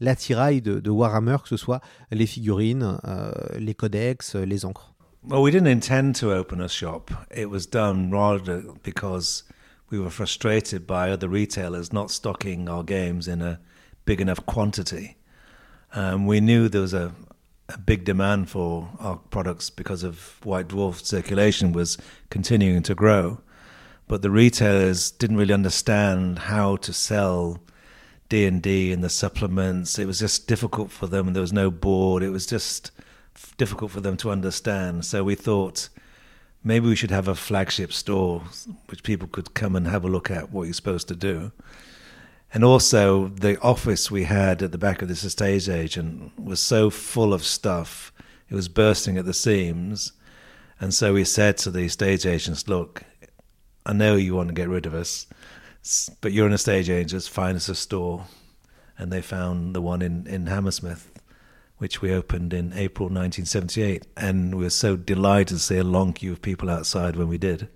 [0.00, 2.98] l'attirail de, de, Warhammer, que ce soit les figurines,
[3.58, 4.94] les codex, les encres.
[5.24, 7.10] Well, we didn't intend to open a shop.
[7.34, 9.44] It was done rather because
[9.90, 13.58] we were frustrated by other retailers not stocking our games in a
[14.04, 15.16] big enough quantity.
[15.94, 17.12] Um, we knew there was a,
[17.68, 21.98] a big demand for our products because of White Dwarf circulation was
[22.30, 23.40] continuing to grow.
[24.08, 27.60] But the retailers didn't really understand how to sell
[28.28, 29.98] D and D and the supplements.
[29.98, 32.22] It was just difficult for them, there was no board.
[32.22, 32.90] It was just
[33.56, 35.04] difficult for them to understand.
[35.04, 35.88] So we thought
[36.64, 38.42] maybe we should have a flagship store
[38.88, 41.52] which people could come and have a look at what you're supposed to do.
[42.52, 46.88] And also, the office we had at the back of this estate agent was so
[46.88, 48.10] full of stuff,
[48.48, 50.12] it was bursting at the seams.
[50.80, 53.02] And so we said to the estate agents, Look,
[53.88, 55.26] I know you want to get rid of us,
[56.20, 58.26] but you're an estate agent, find us a store.
[58.98, 61.10] And they found the one in, in Hammersmith,
[61.78, 64.06] which we opened in April 1978.
[64.14, 67.38] And we were so delighted to see a long queue of people outside when we
[67.38, 67.68] did.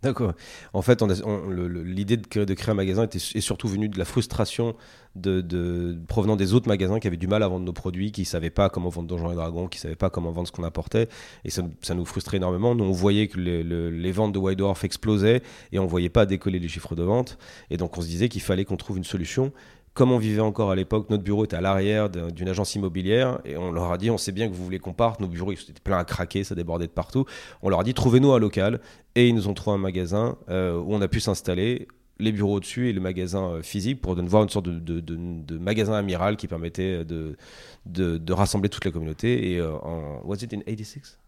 [0.00, 0.34] D'accord.
[0.74, 4.76] En fait, l'idée de, créer, un magasin était, est surtout venue de la frustration
[5.16, 8.26] de, provenant des autres magasins qui avaient du mal à vendre nos produits, qui ne
[8.26, 10.62] savaient pas comment vendre Donjons et Dragons, qui ne savaient pas comment vendre ce qu'on
[10.62, 11.08] apportait.
[11.44, 12.76] Et ça, nous frustrait énormément.
[12.76, 16.26] Nous, on voyait que les, ventes de White Dwarf explosaient et on ne voyait pas
[16.26, 17.36] décoller les chiffres de vente.
[17.70, 19.52] Et donc, on se disait qu'il fallait qu'on trouve une solution
[19.98, 23.56] comme on vivait encore à l'époque, notre bureau était à l'arrière d'une agence immobilière et
[23.56, 25.72] on leur a dit on sait bien que vous voulez qu'on parte, nos bureaux étaient
[25.82, 27.24] pleins à craquer, ça débordait de partout.
[27.62, 28.78] On leur a dit trouvez-nous un local
[29.16, 31.88] et ils nous ont trouvé un magasin où on a pu s'installer
[32.20, 36.46] les bureaux au-dessus et le magasin physique pour voir une sorte de, magasin amiral qui
[36.46, 39.50] permettait de, rassembler toute la communauté.
[39.50, 41.18] Et en, was it in 86?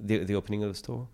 [0.00, 1.08] The, the opening of the store?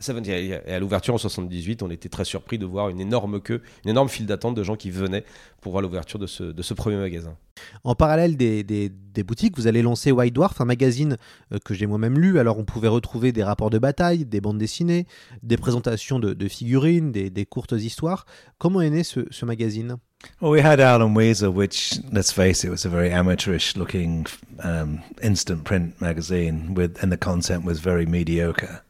[0.00, 0.62] 78.
[0.66, 3.90] Et à l'ouverture en 78, on était très surpris de voir une énorme queue, une
[3.90, 5.24] énorme file d'attente de gens qui venaient
[5.60, 7.36] pour voir l'ouverture de ce, de ce, premier magasin.
[7.82, 11.16] En parallèle des, des, boutiques, vous allez lancer White Dwarf, un magazine
[11.52, 12.38] euh, que j'ai moi-même lu.
[12.38, 15.06] Alors on pouvait retrouver des rapports de bataille, des bandes dessinées,
[15.42, 18.26] des présentations de, de figurines, des, des, courtes histoires.
[18.58, 19.96] Comment est né ce, ce magazine?
[20.40, 24.26] Well, we had Alan Weezer, which, let's face it, was a very amateurish looking
[24.60, 28.82] um, instant print magazine, with, and the content was very mediocre.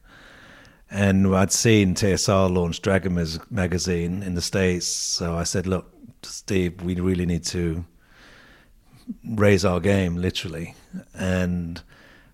[0.90, 4.86] And I'd seen TSR launch Dragon magazine in the States.
[4.86, 7.84] So I said, look, Steve, we really need to
[9.22, 10.74] raise our game, literally.
[11.14, 11.82] And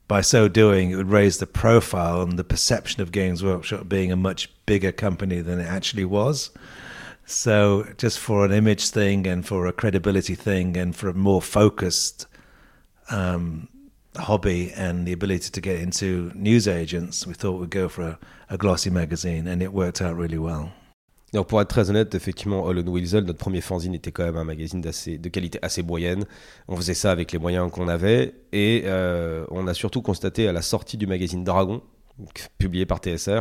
[0.06, 4.12] by so doing, it would raise the profile and the perception of Games Workshop being
[4.12, 6.50] a much bigger company than it actually was.
[7.26, 11.40] So, just for an image thing and for a credibility thing and for a more
[11.40, 12.26] focused
[13.10, 13.68] um,
[14.16, 18.18] hobby and the ability to get into news agents, we thought we'd go for a,
[18.50, 20.70] a glossy magazine, and it worked out really well.
[21.32, 24.44] Donc pour être très honnête, effectivement, Holland Weasel, notre premier fanzine était quand même un
[24.44, 26.24] magazine de qualité assez moyenne.
[26.68, 30.52] On faisait ça avec les moyens qu'on avait et euh, on a surtout constaté à
[30.52, 31.82] la sortie du magazine Dragon,
[32.58, 33.40] publié par TSR,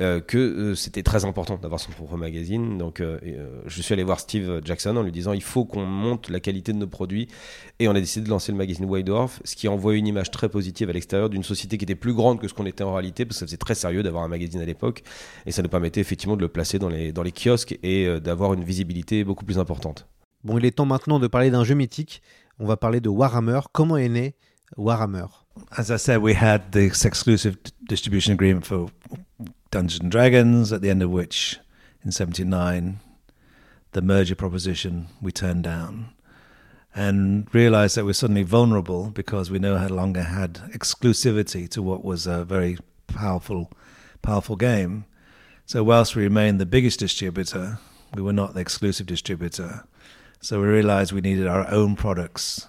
[0.00, 2.78] euh, que euh, c'était très important d'avoir son propre magazine.
[2.78, 3.18] Donc, euh,
[3.66, 6.72] je suis allé voir Steve Jackson en lui disant il faut qu'on monte la qualité
[6.72, 7.28] de nos produits.
[7.78, 10.30] Et on a décidé de lancer le magazine White Dwarf, ce qui envoie une image
[10.30, 12.92] très positive à l'extérieur d'une société qui était plus grande que ce qu'on était en
[12.92, 15.02] réalité, parce que ça faisait très sérieux d'avoir un magazine à l'époque.
[15.46, 18.54] Et ça nous permettait effectivement de le placer dans les, dans les kiosques et d'avoir
[18.54, 20.06] une visibilité beaucoup plus importante.
[20.42, 22.20] Bon, il est temps maintenant de parler d'un jeu mythique.
[22.58, 23.60] On va parler de Warhammer.
[23.72, 24.34] Comment est né
[24.76, 25.30] Warhammer
[25.76, 27.58] As I said, we had this exclusive
[27.88, 28.90] distribution agreement for
[29.70, 31.58] Dungeons and Dragons, at the end of which,
[32.04, 32.98] in 79,
[33.92, 36.12] the merger proposition we turned down
[36.94, 42.26] and realized that we're suddenly vulnerable because we no longer had exclusivity to what was
[42.26, 43.70] a very powerful,
[44.22, 45.04] powerful game.
[45.66, 47.78] So, whilst we remained the biggest distributor,
[48.14, 49.86] we were not the exclusive distributor.
[50.40, 52.68] So, we realized we needed our own products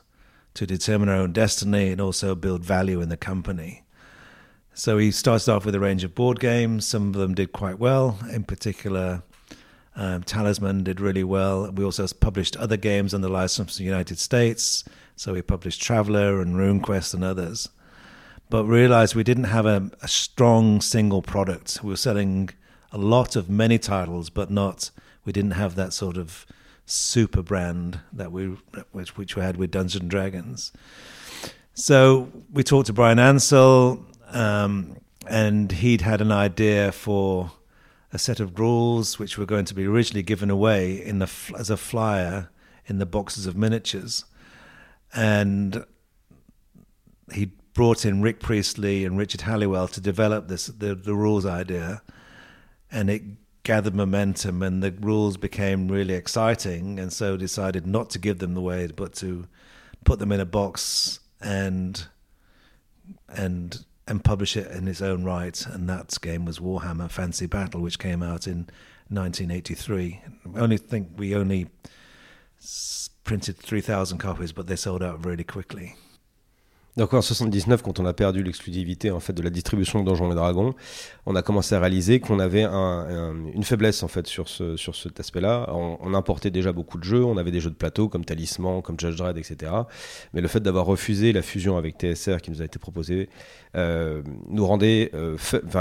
[0.55, 3.83] to determine our own destiny and also build value in the company.
[4.73, 6.85] So he started off with a range of board games.
[6.85, 8.17] Some of them did quite well.
[8.31, 9.23] In particular,
[9.95, 11.71] um, Talisman did really well.
[11.71, 14.83] We also published other games under license in the United States.
[15.15, 17.69] So we published Traveller and RuneQuest and others.
[18.49, 21.79] But realized we didn't have a, a strong single product.
[21.81, 22.49] We were selling
[22.91, 24.91] a lot of many titles, but not.
[25.23, 26.45] We didn't have that sort of
[26.85, 28.57] super brand that we
[28.91, 30.71] which which we had with Dungeons and Dragons.
[31.73, 37.51] So we talked to Brian Ansell um, and he'd had an idea for
[38.13, 41.69] a set of rules which were going to be originally given away in the as
[41.69, 42.49] a flyer
[42.85, 44.25] in the boxes of miniatures,
[45.13, 45.85] and
[47.33, 52.01] he brought in Rick Priestley and Richard Halliwell to develop this the, the rules idea,
[52.91, 53.23] and it
[53.65, 58.53] gathered momentum, and the rules became really exciting, and so decided not to give them
[58.53, 59.47] the away, but to
[60.05, 62.05] put them in a box and
[63.27, 65.65] and and publish it in its own right.
[65.65, 68.69] And that game was Warhammer Fancy Battle, which came out in
[69.09, 70.21] 1983.
[70.55, 71.67] I only think we only
[73.23, 75.95] printed 3,000 copies, but they sold out really quickly.
[76.97, 80.31] Donc en 79, quand on a perdu l'exclusivité en fait de la distribution de Donjons
[80.31, 80.73] et Dragons,
[81.25, 84.95] on a commencé à réaliser qu'on avait un, une faiblesse en fait sur ce sur
[84.95, 85.69] cet aspect-là.
[85.73, 88.97] On, importait déjà beaucoup de jeux, on avait des jeux de plateau comme Talisman, comme
[88.97, 89.71] Judge Dredd, etc.
[90.33, 93.27] Mais le fait d'avoir refusé la fusion avec TSR qui nous a été proposée
[93.75, 95.35] euh, nous rendait euh,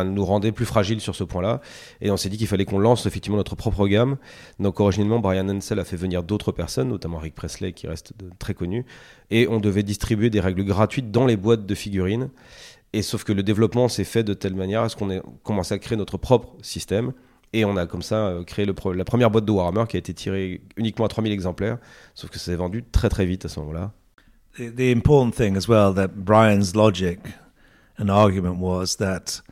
[0.05, 1.61] nous rendait plus fragiles sur ce point-là.
[2.01, 4.17] Et on s'est dit qu'il fallait qu'on lance effectivement notre propre gamme.
[4.59, 8.55] Donc originellement, Brian Ansel a fait venir d'autres personnes, notamment Rick Presley qui reste très
[8.55, 8.85] connu,
[9.31, 12.31] et on devait distribuer des règles gratuites dans les boîtes de figurines.
[12.93, 15.75] Et sauf que le développement s'est fait de telle manière à ce qu'on ait commencé
[15.75, 17.13] à créer notre propre système.
[17.53, 20.15] Et on a comme ça euh, créé la première boîte de Warhammer qui a été
[20.15, 21.79] tirée uniquement à 3000 exemplaires.
[22.15, 23.93] Sauf que ça s'est vendu très très vite à ce moment-là.
[24.57, 25.59] The, the important thing
[26.15, 27.19] Brian's logic
[27.99, 29.43] and argument was that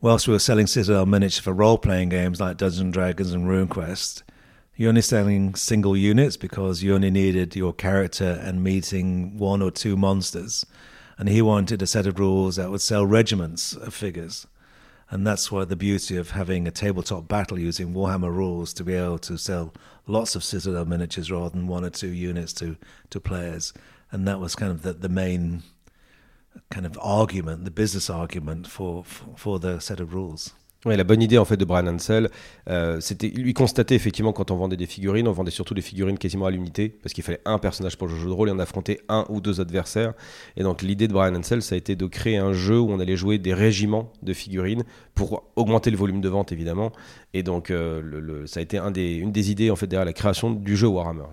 [0.00, 1.04] whilst we were selling Citadel
[1.42, 4.22] for role-playing games like Dungeons Dragons and RuneQuest,
[4.78, 9.72] you're only selling single units because you only needed your character and meeting one or
[9.72, 10.64] two monsters.
[11.18, 14.46] And he wanted a set of rules that would sell regiments of figures.
[15.10, 18.94] And that's why the beauty of having a tabletop battle using Warhammer rules to be
[18.94, 19.74] able to sell
[20.06, 22.76] lots of Citadel miniatures rather than one or two units to,
[23.10, 23.72] to players.
[24.12, 25.64] And that was kind of the, the main
[26.70, 30.52] kind of argument, the business argument for, for, for the set of rules.
[30.84, 32.30] Ouais, la bonne idée en fait de Brian Ansel,
[32.70, 36.18] euh, c'était lui constater effectivement quand on vendait des figurines, on vendait surtout des figurines
[36.18, 38.60] quasiment à l'unité parce qu'il fallait un personnage pour le jeu de rôle et on
[38.60, 40.14] affrontait un ou deux adversaires.
[40.56, 43.00] Et donc l'idée de Brian Ansel, ça a été de créer un jeu où on
[43.00, 44.84] allait jouer des régiments de figurines
[45.16, 46.92] pour augmenter le volume de vente évidemment.
[47.34, 50.76] Et donc euh, ça a été une des idées en fait derrière la création du
[50.76, 51.24] jeu Warhammer.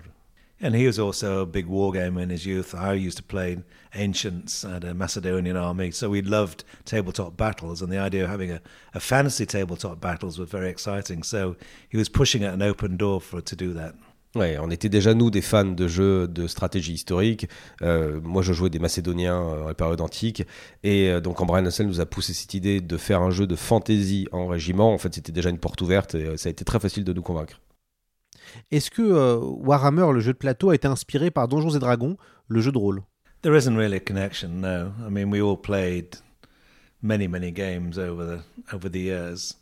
[0.60, 2.74] And he was also a big war gamer in his youth.
[2.74, 3.58] I used to play
[3.94, 8.50] Ancients and a Macedonian army, so we loved tabletop battles, and the idea of having
[8.50, 8.60] a,
[8.94, 11.22] a fantasy tabletop battles was very exciting.
[11.22, 11.56] So
[11.90, 13.94] he was pushing at an open door for to do that.
[14.34, 17.48] Ouais, on était déjà nous des fans de jeux de stratégie historique.
[17.80, 20.42] Euh, moi, je jouais des Macédoniens euh, à la période antique,
[20.82, 23.56] et euh, donc Brian Hassel nous a poussé cette idée de faire un jeu de
[23.56, 26.66] fantasy en régiment, en fait, c'était déjà une porte ouverte, et euh, ça a été
[26.66, 27.60] très facile de nous convaincre.
[28.70, 32.16] Est-ce que euh, Warhammer, le jeu de plateau, a été inspiré par Donjons et Dragons,
[32.48, 33.02] le jeu de rôle?
[33.42, 34.92] There isn't really a connection, no.
[35.06, 36.16] I mean, we all played
[37.02, 38.42] many, many games over the
[38.72, 39.54] over the years,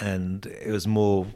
[0.00, 1.26] and it was more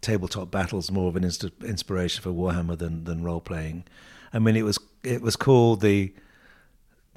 [0.00, 3.84] tabletop battles, more of an inspiration for Warhammer than than role playing.
[4.32, 6.14] I mean, it was it was called the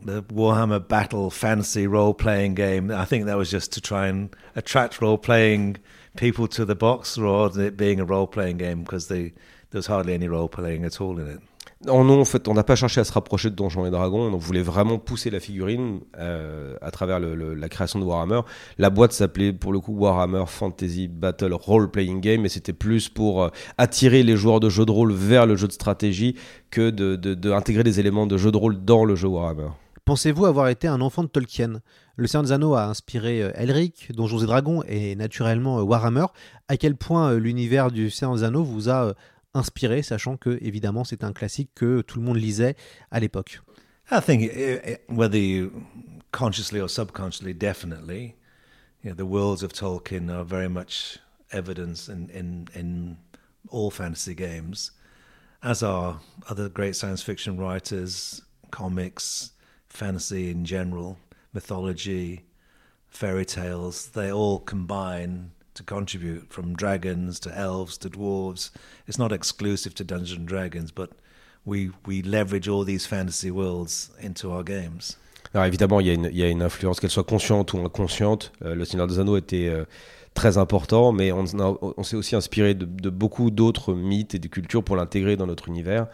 [0.02, 2.92] the Warhammer Battle Fantasy role playing game.
[2.92, 5.78] I think that was just to try and attract role playing
[6.18, 9.32] people to the box rather it being a role playing game because there
[9.74, 11.40] was hardly any role playing at all in it.
[11.86, 14.34] Non, non, en fait, on n'a pas cherché à se rapprocher de Donjons et Dragons.
[14.34, 18.42] On voulait vraiment pousser la figurine euh, à travers la création de Warhammer.
[18.78, 23.08] La boîte s'appelait pour le coup Warhammer Fantasy Battle Role Playing Game, mais c'était plus
[23.08, 26.36] pour euh, attirer les joueurs de jeux de rôle vers le jeu de stratégie
[26.70, 29.70] que de, de, de intégrer des éléments de jeu de rôle dans le jeu Warhammer.
[30.10, 31.84] Pensez-vous avoir été un enfant de Tolkien?
[32.16, 36.26] Le Seigneur des Anneaux a inspiré euh, Elric, Donjons et Dragons et naturellement euh, Warhammer.
[36.68, 39.14] À quel point euh, l'univers du Seigneur des Anneaux vous a
[39.54, 42.76] inspiré, sachant que évidemment c'est un classique que tout le monde lisait
[43.12, 43.62] à l'époque?
[44.10, 45.70] I think it, whether you
[46.32, 48.34] consciously or subconsciously, definitely,
[49.04, 51.20] you know, the worlds of Tolkien are very much
[51.52, 53.18] evidence in, in, in
[53.70, 54.92] all fantasy games,
[55.62, 56.20] as are
[56.50, 58.42] other great science fiction writers,
[58.72, 59.52] comics,
[59.90, 61.18] fantasy in general,
[61.54, 62.46] mythology,
[63.08, 64.08] fairy tales.
[64.08, 68.72] They all combine to contribute from dragons to elves to dwarves.
[69.08, 71.12] It's not exclusive to Dungeons and Dragons, but
[71.66, 75.18] we, we leverage all these fantasy worlds into our games.
[75.54, 78.52] Alors évidemment, il y a une, influence, qu'elle soit consciente ou inconsciente.
[78.64, 79.86] Euh, le Seigneur des Anneaux était euh,
[80.36, 81.46] très important, mais on,
[81.98, 85.48] on s'est aussi inspiré de, de beaucoup d'autres mythes et de cultures pour l'intégrer dans
[85.48, 86.08] notre univers.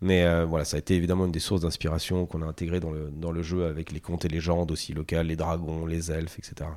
[0.00, 2.90] Mais euh, voilà, ça a été évidemment une des sources d'inspiration qu'on a intégré dans
[2.90, 6.38] le, dans le jeu avec les contes et légendes aussi locales, les dragons, les elfes,
[6.38, 6.70] etc.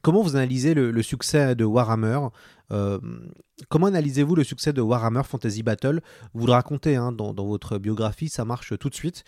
[0.00, 2.20] Comment vous analysez le, le succès de Warhammer?
[2.70, 2.98] Euh,
[3.68, 6.00] Comment analysez-vous le succès de Warhammer Fantasy Battle?
[6.32, 9.24] Vous le racontez hein, dans, dans, votre biographie, ça marche tout de suite.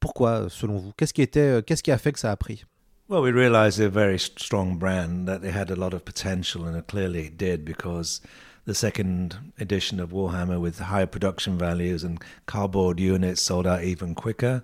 [0.00, 0.92] Pourquoi, selon vous?
[0.96, 2.64] Qu'est-ce qui, était, qu'est-ce qui a fait que ça a pris?
[3.10, 6.64] Well, we realized they're a very strong brand, that they had a lot of potential,
[6.66, 8.22] and it clearly did because
[8.70, 14.14] the second edition of Warhammer with higher production values and cardboard units sold out even
[14.14, 14.62] quicker.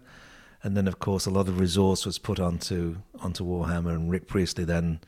[0.62, 4.28] And then, of course, a lot of resource was put onto onto Warhammer, and Rick
[4.28, 5.00] Priestley then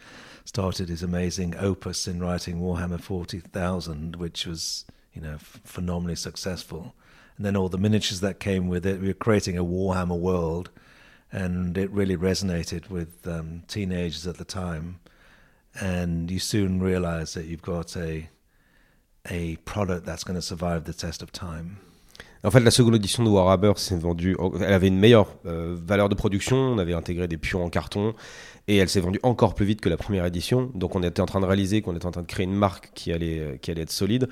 [0.45, 6.93] started his amazing opus in writing Warhammer Forty Thousand, which was you know phenomenally successful.
[7.37, 10.71] And then all the miniatures that came with it, we were creating a Warhammer world,
[11.31, 14.99] and it really resonated with um, teenagers at the time.
[15.81, 18.29] And you soon realize that you've got a
[19.31, 21.77] a product that's going to survive the test of time.
[22.45, 24.37] En fait, la seconde édition de Warhammer s'est vendue.
[24.61, 26.57] Elle avait une meilleure euh, valeur de production.
[26.57, 28.15] On avait intégré des pions en carton
[28.69, 30.71] et elle s'est vendue encore plus vite que la première édition.
[30.75, 32.91] Donc, on était en train de réaliser qu'on était en train de créer une marque
[32.95, 34.29] qui allait, euh, qui allait être solide.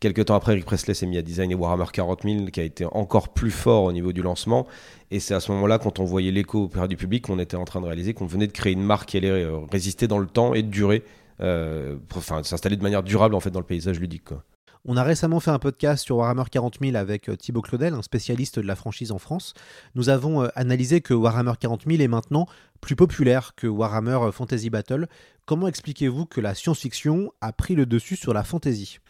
[0.00, 2.86] Quelques temps après, Rick Presley s'est mis à designer Warhammer 40 000, qui a été
[2.92, 4.68] encore plus fort au niveau du lancement.
[5.10, 7.64] Et c'est à ce moment-là, quand on voyait l'écho auprès du public, qu'on était en
[7.64, 10.28] train de réaliser qu'on venait de créer une marque qui allait euh, résister dans le
[10.28, 11.02] temps et durer,
[11.40, 14.24] enfin, s'installer de manière durable en fait dans le paysage ludique.
[14.24, 14.44] Quoi.
[14.84, 18.58] On a récemment fait un podcast sur Warhammer 40 000 avec Thibaut Claudel, un spécialiste
[18.58, 19.54] de la franchise en France.
[19.94, 22.46] Nous avons analysé que Warhammer 40 000 est maintenant
[22.80, 25.08] plus populaire que Warhammer Fantasy Battle.
[25.46, 29.00] Comment expliquez-vous que la science-fiction a pris le dessus sur la fantasy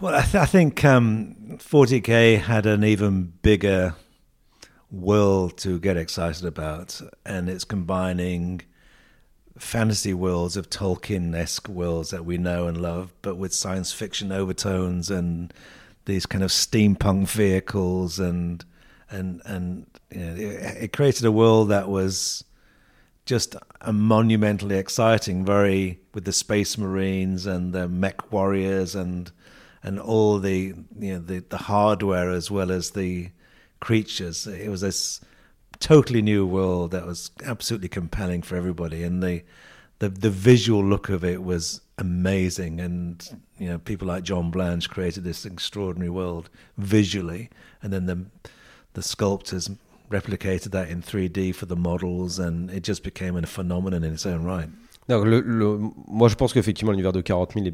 [0.00, 3.94] Well, I, th I think um, 40k had an even bigger
[4.90, 8.62] world to get excited about, and it's combining
[9.60, 15.10] fantasy worlds of Tolkien-esque worlds that we know and love, but with science fiction overtones
[15.10, 15.52] and
[16.06, 18.64] these kind of steampunk vehicles, and
[19.10, 22.42] and and you know, it, it created a world that was
[23.26, 29.30] just a monumentally exciting, very with the space marines and the mech warriors and
[29.82, 33.30] and all the you know the the hardware as well as the
[33.80, 34.46] creatures.
[34.46, 35.20] It was this
[35.80, 39.42] totally new world that was absolutely compelling for everybody, and the
[39.98, 42.80] the the visual look of it was amazing.
[42.80, 47.50] And you know, people like John Blanche created this extraordinary world visually,
[47.82, 48.26] and then the
[48.92, 49.70] the sculptors
[50.10, 54.26] replicated that in 3D for the models, and it just became a phenomenon in its
[54.26, 54.68] own right.
[55.08, 57.66] le, le, moi, je pense qu'effectivement, l'univers de 40 000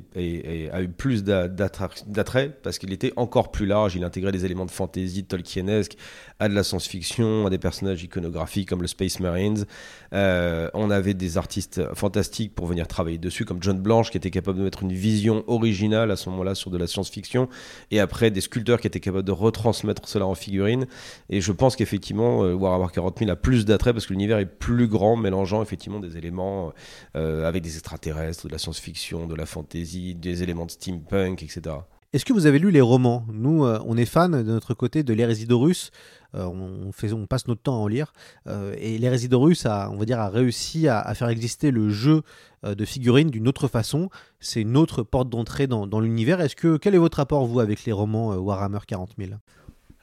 [0.73, 3.95] a eu plus d'attrait parce qu'il était encore plus large.
[3.97, 5.97] Il intégrait des éléments de fantasy tolkienesque
[6.39, 9.65] à de la science-fiction, à des personnages iconographiques comme le Space Marines.
[10.13, 14.31] Euh, on avait des artistes fantastiques pour venir travailler dessus, comme John Blanche, qui était
[14.31, 17.49] capable de mettre une vision originale à ce moment-là sur de la science-fiction,
[17.91, 20.87] et après des sculpteurs qui étaient capables de retransmettre cela en figurine.
[21.31, 24.47] Et je pense qu'effectivement, euh, Warhammer 40 000 a plus d'attrait parce que l'univers est
[24.47, 26.73] plus grand, mélangeant effectivement des éléments
[27.17, 31.77] euh, avec des extraterrestres, de la science-fiction, de la fantasy, des éléments de steampunk, etc.
[32.13, 33.27] Est-ce que vous avez lu les romans?
[33.33, 35.91] Nous, on est fans de notre côté de l'hérésie russe.
[36.35, 38.13] Euh, on, fait, on passe notre temps à en lire.
[38.47, 42.23] Euh, et les Russes a, on va dire, a réussi à, faire exister le jeu
[42.65, 44.11] euh, de figurines d'une autre façon.
[44.41, 46.41] C'est une autre porte d'entrée dans, l'univers.
[46.41, 49.31] Est-ce que quel est votre rapport vous avec les romans Warhammer 40 000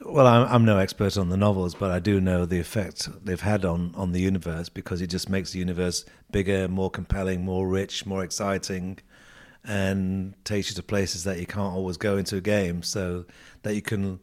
[0.05, 3.41] Well, I'm, I'm, no expert on the novels, but I do know the effect they've
[3.41, 7.65] had on, on the universe because it just makes the universe bigger, more compelling, more
[7.65, 8.99] rich, more exciting,
[9.63, 12.83] and takes you to places that you can't always go into a game.
[12.83, 13.23] So
[13.61, 14.19] that you can,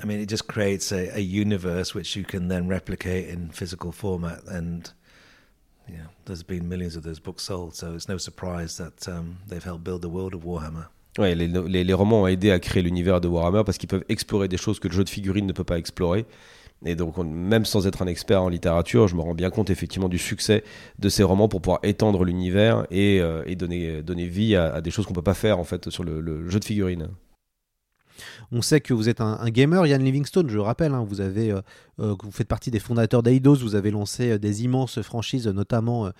[0.00, 3.92] I mean, it just creates a, a universe which you can then replicate in physical
[3.92, 4.42] format.
[4.46, 4.90] And
[5.88, 9.64] you there's been millions of those books sold, so it's no surprise that um, they've
[9.64, 10.86] helped build the world of Warhammer.
[11.18, 14.04] Ouais, les, les, les, romans ont aidé à créer l'univers de Warhammer parce qu'ils peuvent
[14.08, 16.24] explorer des choses que le jeu de figurines ne peut pas explorer.
[16.84, 20.08] Et donc, même sans être un expert en littérature, je me rends bien compte effectivement
[20.08, 20.64] du succès
[20.98, 25.12] de ces romans pour pouvoir étendre l'univers et, euh, donner, vie à, des choses qu'on
[25.12, 27.08] peut pas faire en fait sur le, le jeu de figurines.
[28.54, 31.62] On sait que vous êtes un, gamer, Yann Livingstone, je rappelle, hein, vous, avez, euh,
[32.00, 36.10] euh, vous faites partie des fondateurs d'Eidos, vous avez lancé euh, des immenses franchises, notamment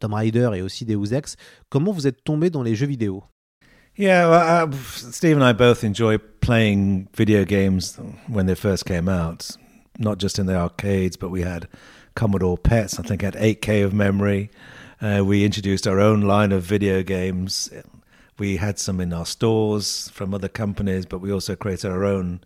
[0.00, 1.36] Tomb Raider et aussi Deus Ex.
[1.68, 3.22] Comment vous êtes tombé dans les jeux vidéo?
[3.98, 4.72] Yeah, well, uh,
[5.12, 9.56] Steve and I both enjoy playing video games when they first came out,
[9.98, 11.68] not just in the arcades, but we had
[12.16, 14.50] Commodore Pets, I think had 8K of memory.
[15.00, 17.70] Uh, we introduced our own line of video games
[18.38, 22.40] we had some in our stores from other companies, but we also created our own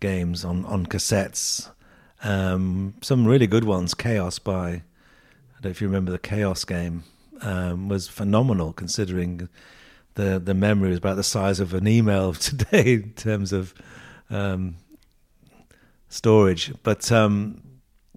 [0.00, 1.70] games on on cassettes.
[2.22, 3.94] Um, some really good ones.
[3.94, 4.72] Chaos by I
[5.54, 7.04] don't know if you remember the Chaos game
[7.40, 9.48] um, was phenomenal considering
[10.14, 13.74] the the memory was about the size of an email today in terms of
[14.30, 14.76] um,
[16.08, 16.72] storage.
[16.82, 17.62] But um,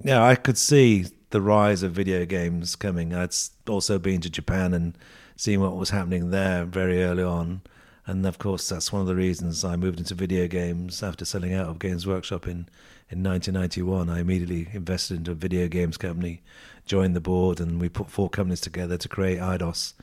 [0.04, 3.14] yeah, I could see the rise of video games coming.
[3.14, 3.36] I'd
[3.68, 4.98] also been to Japan and
[5.38, 7.62] seeing what was happening there very early on.
[8.06, 11.54] And of course, that's one of the reasons I moved into video games after selling
[11.54, 12.68] out of Games Workshop in,
[13.10, 14.10] in 1991.
[14.10, 16.42] I immediately invested into a video games company,
[16.86, 19.94] joined the board, and we put four companies together to create IDOS.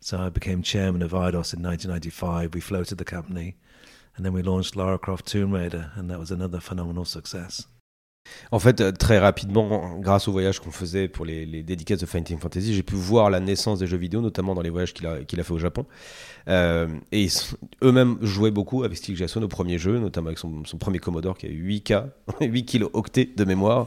[0.00, 2.54] So I became chairman of IDOS in 1995.
[2.54, 3.56] We floated the company,
[4.16, 7.66] and then we launched Lara Croft Tomb Raider, and that was another phenomenal success.
[8.50, 12.38] En fait, euh, très rapidement, grâce au voyage qu'on faisait pour les, dédicaces de Fighting
[12.38, 15.18] Fantasy, j'ai pu voir la naissance des jeux vidéo, notamment dans les voyages qu'il a,
[15.24, 15.86] qu'il fait au Japon.
[16.48, 17.28] Euh, et
[17.82, 21.46] eux-mêmes jouaient beaucoup avec Steve Jackson au premier jeu, notamment avec son, premier Commodore qui
[21.46, 22.04] a 8K,
[22.40, 23.86] 8 kilo octets de mémoire.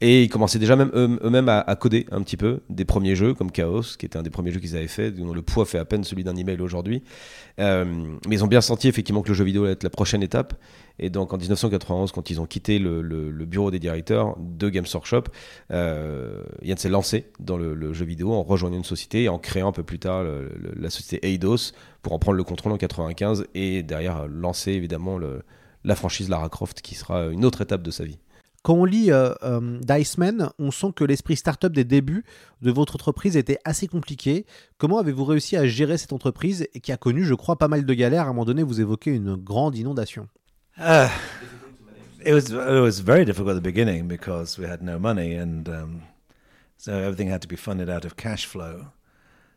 [0.00, 3.34] Et ils commençaient déjà même eux-mêmes à, à, coder un petit peu des premiers jeux
[3.34, 5.78] comme Chaos, qui était un des premiers jeux qu'ils avaient fait, dont le poids fait
[5.78, 7.02] à peine celui d'un email aujourd'hui.
[7.60, 7.84] Euh,
[8.26, 10.54] mais ils ont bien senti effectivement que le jeu vidéo allait être la prochaine étape.
[11.00, 13.02] Et donc en 1991, quand ils ont quitté le,
[13.46, 15.24] bureau des directeurs de Games Workshop,
[15.72, 19.68] euh, Yann s'est lancé dans le, jeu vidéo en rejoignant une société et en créant
[19.68, 20.24] un peu plus tard
[20.76, 21.72] la société Eidos
[22.02, 25.18] pour en prendre le contrôle en 95 et derrière lancer évidemment
[25.84, 28.18] la franchise Lara Croft qui sera une autre étape de sa vie.
[28.62, 32.24] Quand on lit euh, euh, Diceman, on sent que l'esprit startup des débuts
[32.60, 34.44] de votre entreprise était assez compliqué.
[34.76, 37.94] Comment avez-vous réussi à gérer cette entreprise qui a connu, je crois, pas mal de
[37.94, 38.22] galères?
[38.22, 40.28] À un moment donné, vous évoquez une grande inondation.
[40.80, 41.14] Uh,
[42.20, 45.68] it was it was very difficult at the beginning because we had no money, and
[45.68, 46.02] um,
[46.78, 48.86] so everything had to be funded out of cash flow.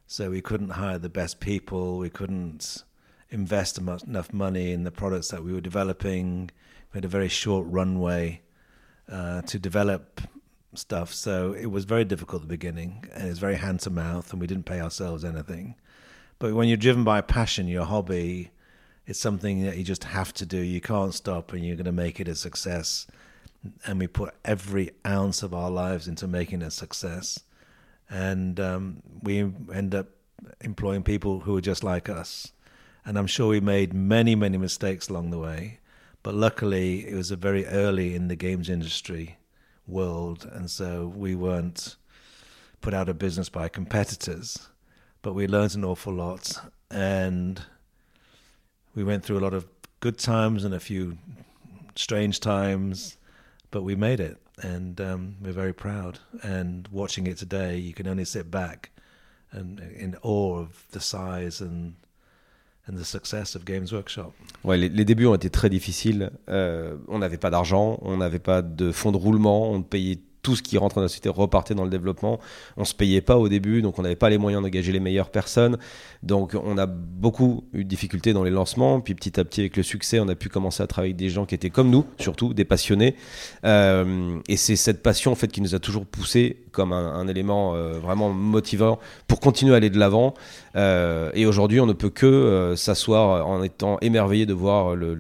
[0.06, 1.98] So we couldn't hire the best people.
[1.98, 2.84] We couldn't
[3.30, 6.52] invest enough money in the products that we were developing.
[6.92, 8.42] We had a very short runway
[9.10, 10.20] uh, to develop
[10.76, 13.90] stuff, so it was very difficult at the beginning, and it was very hand to
[13.90, 15.76] mouth, and we didn't pay ourselves anything.
[16.38, 18.52] But when you're driven by passion, your hobby,
[19.06, 20.58] it's something that you just have to do.
[20.58, 23.08] You can't stop, and you're going to make it a success.
[23.86, 27.40] And we put every ounce of our lives into making it a success.
[28.10, 29.40] and um, we
[29.74, 30.08] end up
[30.62, 32.52] employing people who are just like us.
[33.06, 35.80] And I'm sure we made many, many mistakes along the way.
[36.22, 39.38] But luckily, it was a very early in the games industry
[39.86, 41.98] world, and so we weren't
[42.80, 44.70] put out of business by competitors.
[45.22, 46.58] But we learned an awful lot,
[46.90, 47.62] and
[48.96, 49.66] we went through a lot of
[50.00, 51.18] good times and a few
[51.96, 53.18] strange times,
[53.72, 56.20] but we made it, and um, we're very proud.
[56.44, 58.92] And watching it today, you can only sit back
[59.52, 61.96] and in awe of the size and
[62.86, 64.34] and the success of Games Workshop.
[64.66, 66.32] Ouais, les, les débuts ont été très difficiles.
[66.50, 70.56] Euh, on n'avait pas d'argent, on n'avait pas de fonds de roulement, on payait tout
[70.56, 72.40] ce qui rentrait dans la société repartait dans le développement.
[72.78, 75.32] On se payait pas au début, donc on n'avait pas les moyens d'engager les meilleures
[75.32, 75.78] personnes.
[76.22, 79.00] Donc on a beaucoup eu de difficultés dans les lancements.
[79.00, 81.30] Puis petit à petit, avec le succès, on a pu commencer à travailler avec des
[81.30, 83.16] gens qui étaient comme nous, surtout des passionnés.
[83.66, 87.76] Euh, et c'est cette passion en fait qui nous a toujours poussé comme un, élément
[87.76, 90.34] euh, vraiment motivant pour continuer à aller de l'avant.
[90.76, 95.14] Euh, et aujourd'hui, on ne peut que euh, s'asseoir en étant émerveillé de voir le,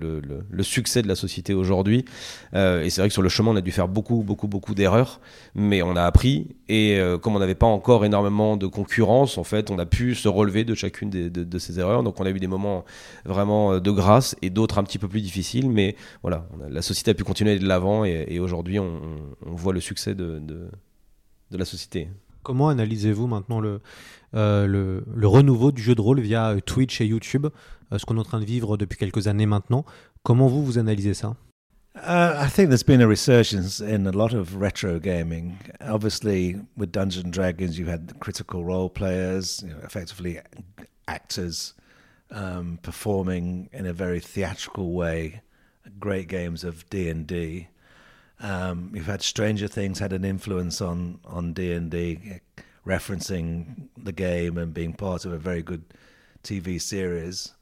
[0.61, 2.05] succès de la société aujourd'hui.
[2.53, 5.19] Et c'est vrai que sur le chemin, on a dû faire beaucoup, beaucoup, beaucoup d'erreurs,
[5.55, 6.47] mais on a appris.
[6.69, 10.27] Et comme on n'avait pas encore énormément de concurrence, en fait, on a pu se
[10.27, 12.03] relever de chacune de, ces erreurs.
[12.03, 12.85] Donc, on a eu des moments
[13.25, 15.69] vraiment de grâce et d'autres un petit peu plus difficiles.
[15.69, 18.91] Mais voilà, la société a pu continuer de l'avant et, aujourd'hui, on,
[19.45, 20.41] voit le succès de,
[21.53, 22.09] de la société.
[22.43, 23.79] Comment analysez-vous maintenant le,
[24.35, 27.47] euh, le, le, renouveau du jeu de rôle via euh, Twitch et YouTube,
[27.91, 29.85] euh, ce qu'on est en train de vivre depuis quelques années maintenant?
[30.23, 31.37] Comment vous, vous analysez ça?
[31.95, 35.57] Uh, I think there's been a resurgence in a lot of retro gaming.
[35.79, 40.39] Obviously, with Dungeons and Dragons, you had critical role players, you know, effectively
[41.07, 41.75] actors
[42.31, 45.43] um, performing in a very theatrical way
[45.99, 47.67] great games of D and D.
[48.43, 52.41] Um, you've had Stranger Things had an influence on on D and D,
[52.85, 55.85] referencing the game and being part of a very good
[56.43, 57.53] TV series.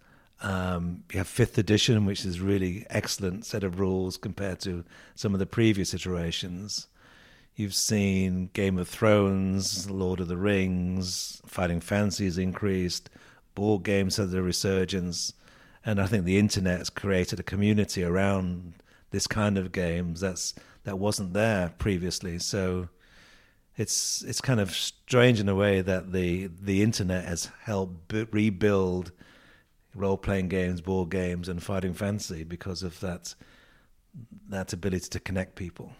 [0.42, 5.34] Um, you have fifth edition, which is really excellent set of rules compared to some
[5.36, 6.88] of the previous iterations.
[7.56, 13.08] You've seen Game of Thrones, Lord of the Rings, Fighting Fancy has increased,
[13.54, 15.34] board games had a resurgence,
[15.86, 18.74] and I think the internet has created a community around
[19.12, 22.40] this kind of games that's that wasn't there previously.
[22.40, 22.90] So
[23.78, 28.28] it's it's kind of strange in a way that the the internet has helped b-
[28.32, 29.12] rebuild
[29.96, 33.36] role playing games, board games, and fighting fantasy because of that
[34.50, 35.94] that ability to connect people.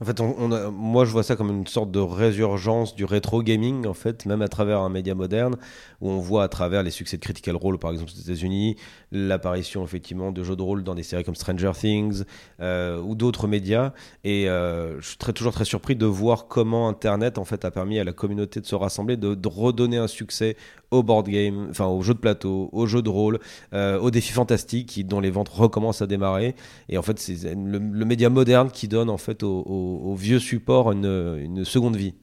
[0.00, 3.94] En fait, moi, je vois ça comme une sorte de résurgence du rétro gaming, en
[3.94, 5.56] fait, même à travers un média moderne,
[6.00, 8.76] où on voit à travers les succès de Critical Role, par exemple, aux États-Unis,
[9.10, 12.22] l'apparition effectivement de jeux de rôle dans des séries comme Stranger Things
[12.60, 13.92] euh, ou d'autres médias.
[14.22, 17.98] Et euh, je suis toujours très surpris de voir comment Internet, en fait, a permis
[17.98, 20.56] à la communauté de se rassembler, de, redonner un succès
[20.90, 23.40] au board game, enfin aux jeux de plateau, aux jeux de rôle,
[23.74, 26.54] euh, aux défis fantastiques dont les ventes recommencent à démarrer.
[26.88, 30.38] Et en fait, c'est le, média moderne qui donne en fait au, au, au vieux
[30.38, 32.14] support une, une, seconde vie.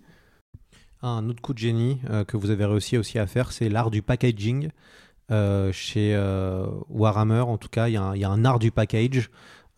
[1.01, 3.91] Un autre coup de génie euh, que vous avez réussi aussi à faire, c'est l'art
[3.91, 4.69] du packaging.
[5.31, 9.29] Euh, chez euh, Warhammer, en tout cas, il y, y, a un art du package.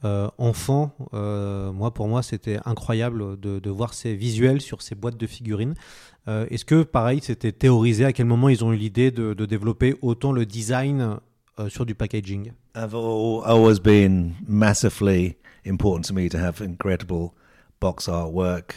[0.04, 5.28] enfant, moi pour moi, c'était incroyable de, de, voir ces visuels sur ces boîtes de
[5.28, 5.76] figurines.
[6.28, 8.06] Euh, Est-ce que, pareil, c'était théorisé?
[8.06, 11.18] À quel moment ils ont eu l'idée de, de, développer autant le design
[11.60, 12.52] euh, sur du packaging?
[12.76, 17.32] I've always been massively important to me to have incredible
[17.80, 18.72] box artwork,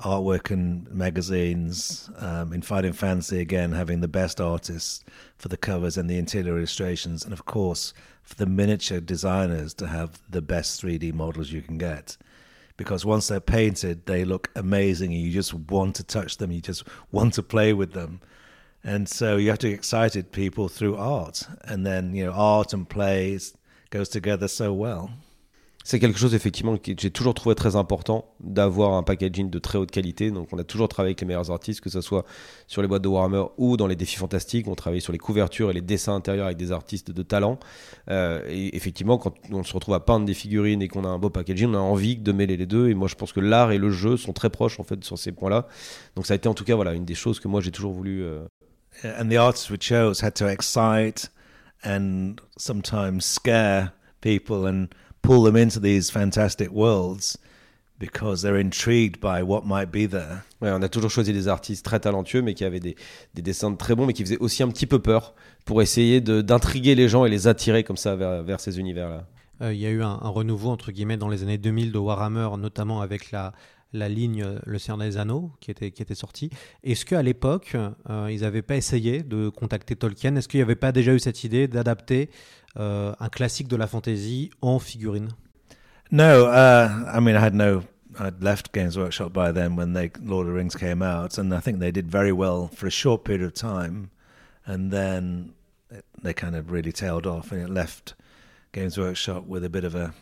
[0.00, 2.10] artwork in magazines.
[2.16, 5.04] Um, in Fighting Fantasy, again, having the best artists
[5.38, 7.92] for the covers and the interior illustrations, and of course,
[8.22, 12.16] for the miniature designers to have the best 3D models you can get.
[12.76, 15.12] because once they're painted, they look amazing.
[15.12, 16.52] And you just want to touch them.
[16.52, 18.20] You just want to play with them.
[18.84, 21.42] And so you have to excite people through art.
[21.64, 23.38] And then, you know, art and play
[23.90, 25.10] goes together so well.
[25.86, 29.78] C'est quelque chose effectivement que j'ai toujours trouvé très important d'avoir un packaging de très
[29.78, 30.32] haute qualité.
[30.32, 32.24] Donc on a toujours travaillé avec les meilleurs artistes, que ce soit
[32.66, 34.66] sur les boîtes de Warhammer ou dans les défis fantastiques.
[34.66, 37.60] On travaille sur les couvertures et les dessins intérieurs avec des artistes de talent.
[38.10, 41.20] Euh, et effectivement, quand on se retrouve à peindre des figurines et qu'on a un
[41.20, 42.88] beau packaging, on a envie de mêler les deux.
[42.88, 45.16] Et moi, je pense que l'art et le jeu sont très proches en fait sur
[45.16, 45.68] ces points-là.
[46.16, 47.92] Donc ça a été en tout cas voilà une des choses que moi j'ai toujours
[47.92, 48.24] voulu.
[48.24, 48.44] Euh...
[49.20, 51.30] And the artists we chose had to excite
[51.84, 54.88] and sometimes scare people
[55.26, 57.36] pull them into these fantastic worlds
[57.98, 60.44] because they're intrigued by what might be there.
[60.60, 62.94] Ouais, on a toujours choisi des artistes très talentueux, mais qui avaient des,
[63.34, 66.94] des dessins très bons, mais qui faisaient aussi un petit peu peur pour essayer d'intriguer
[66.94, 69.26] les gens et les attirer comme ça vers, vers ces univers-là.
[69.60, 71.98] Il euh, y a eu un, un, renouveau entre guillemets dans les années 2000 de
[71.98, 73.52] Warhammer, notamment avec la
[73.96, 76.50] la ligne euh, Le Seigneur des Anneaux qui était, qui était sortie.
[76.84, 77.76] Est-ce qu'à l'époque,
[78.10, 80.36] euh, ils n'avaient pas essayé de contacter Tolkien?
[80.36, 82.30] Est-ce qu'il n'y avait pas déjà eu cette idée d'adapter
[82.78, 85.28] euh, un classique de la fantasy en figurine?
[86.10, 87.82] No, uh, I mean, I had no.
[88.18, 91.52] I'd left Games Workshop by then when they Lord of the Rings came out, and
[91.52, 94.10] I think they did very well for a short period of time,
[94.64, 95.52] and then
[95.90, 98.14] it, they kind of really tailed off, and it left
[98.72, 100.14] Games Workshop with a bit of a,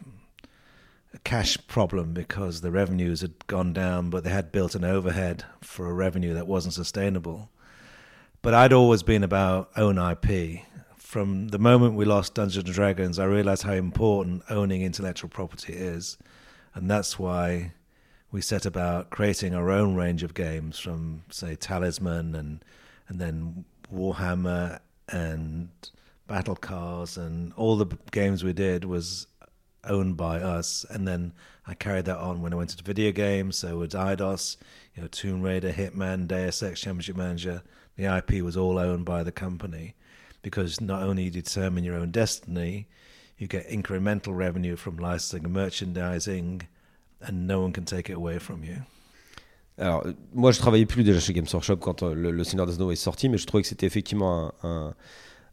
[1.15, 5.45] a cash problem because the revenues had gone down, but they had built an overhead
[5.61, 7.51] for a revenue that wasn't sustainable.
[8.43, 10.63] But I'd always been about own IP.
[10.97, 15.73] From the moment we lost Dungeons and Dragons, I realized how important owning intellectual property
[15.73, 16.19] is,
[16.75, 17.73] and that's why
[18.33, 22.65] we set about creating our own range of games from say Talisman and
[23.07, 25.69] and then Warhammer and
[26.27, 29.29] Battle Cars and all the games we did was
[29.89, 30.85] owned by us.
[30.91, 31.33] And then
[31.67, 33.57] I carried that on when I went into video games.
[33.57, 34.57] So with IDOS
[34.95, 37.63] you know Tomb Raider Hitman Deus Ex Championship Manager.
[37.97, 39.95] The IP was all owned by the company
[40.43, 42.89] because not only you determine your own destiny
[43.39, 46.63] you get incremental revenue from licensing and merchandising
[47.21, 48.77] and no one can take it away from you.
[49.77, 52.75] Alors, moi, je travaillais plus déjà chez Games Workshop quand euh, le, le Seigneur des
[52.75, 54.95] Anneaux est sorti, mais je trouvais que c'était effectivement un, un,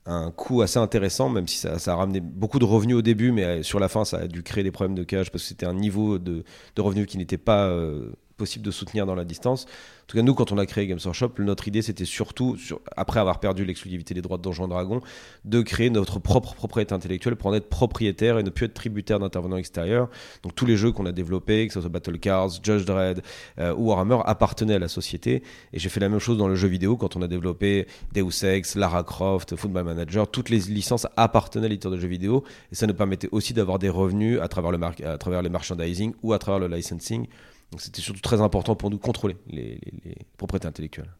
[0.05, 3.43] un coût assez intéressant, même si ça, a ramené beaucoup de revenus au début, mais
[3.43, 5.65] euh, sur la fin, ça a dû créer des problèmes de cash parce que c'était
[5.65, 6.43] un niveau de,
[6.75, 8.11] de revenus qui n'était pas euh,
[8.41, 9.65] possible de soutenir dans la distance.
[9.65, 12.81] En tout cas, nous, quand on a créé Games Workshop, notre idée, c'était surtout, sur,
[12.97, 14.99] après avoir perdu l'exclusivité des droits de Donjons Dragon,
[15.45, 19.19] de créer notre propre propriété intellectuelle pour en être propriétaire et ne plus être tributaire
[19.19, 20.09] d'intervenants extérieurs.
[20.41, 23.21] Donc tous les jeux qu'on a développés, que ce soit Battle Cards, Judge Dredd
[23.59, 25.43] euh, ou Warhammer, appartenaient à la société.
[25.71, 28.43] Et j'ai fait la même chose dans le jeu vidéo quand on a développé Deus
[28.43, 30.27] Ex, Lara Croft, Football Manager.
[30.27, 33.77] Toutes les licences appartenaient à l'éditeur de jeux vidéo et ça nous permettait aussi d'avoir
[33.77, 37.27] des revenus à travers le, à travers le merchandising ou à travers le licensing.
[37.71, 41.11] Donc c'était surtout très important pour nous de contrôler les, les, les propriétés intellectuelles.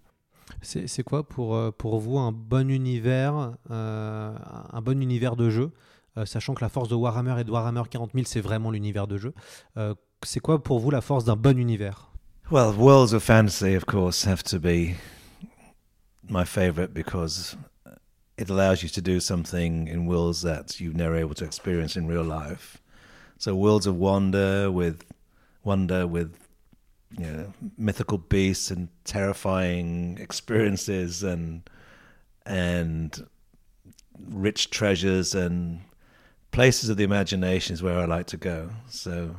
[0.62, 4.36] C'est quoi pour, euh, pour vous un bon univers, euh,
[4.72, 5.72] un bon univers de jeu,
[6.18, 9.08] euh, sachant que la force de Warhammer et de Warhammer 40 000 c'est vraiment l'univers
[9.08, 9.34] de jeu.
[9.78, 12.12] Euh, c'est quoi pour vous la force d'un bon univers?
[12.52, 14.96] Well, worlds of fantasy, of course, have to be
[16.30, 17.56] my favorite because
[18.38, 22.08] it allows you to do something in worlds that you've never able to experience in
[22.08, 22.78] real life.
[23.38, 25.06] So worlds of wonder with
[25.64, 26.34] wonder with
[27.18, 31.70] you know, mythical beasts and terrifying experiences and
[32.46, 33.28] and
[34.30, 35.82] rich treasures and
[36.52, 38.70] places of the imagination is where I like to go.
[38.90, 39.36] So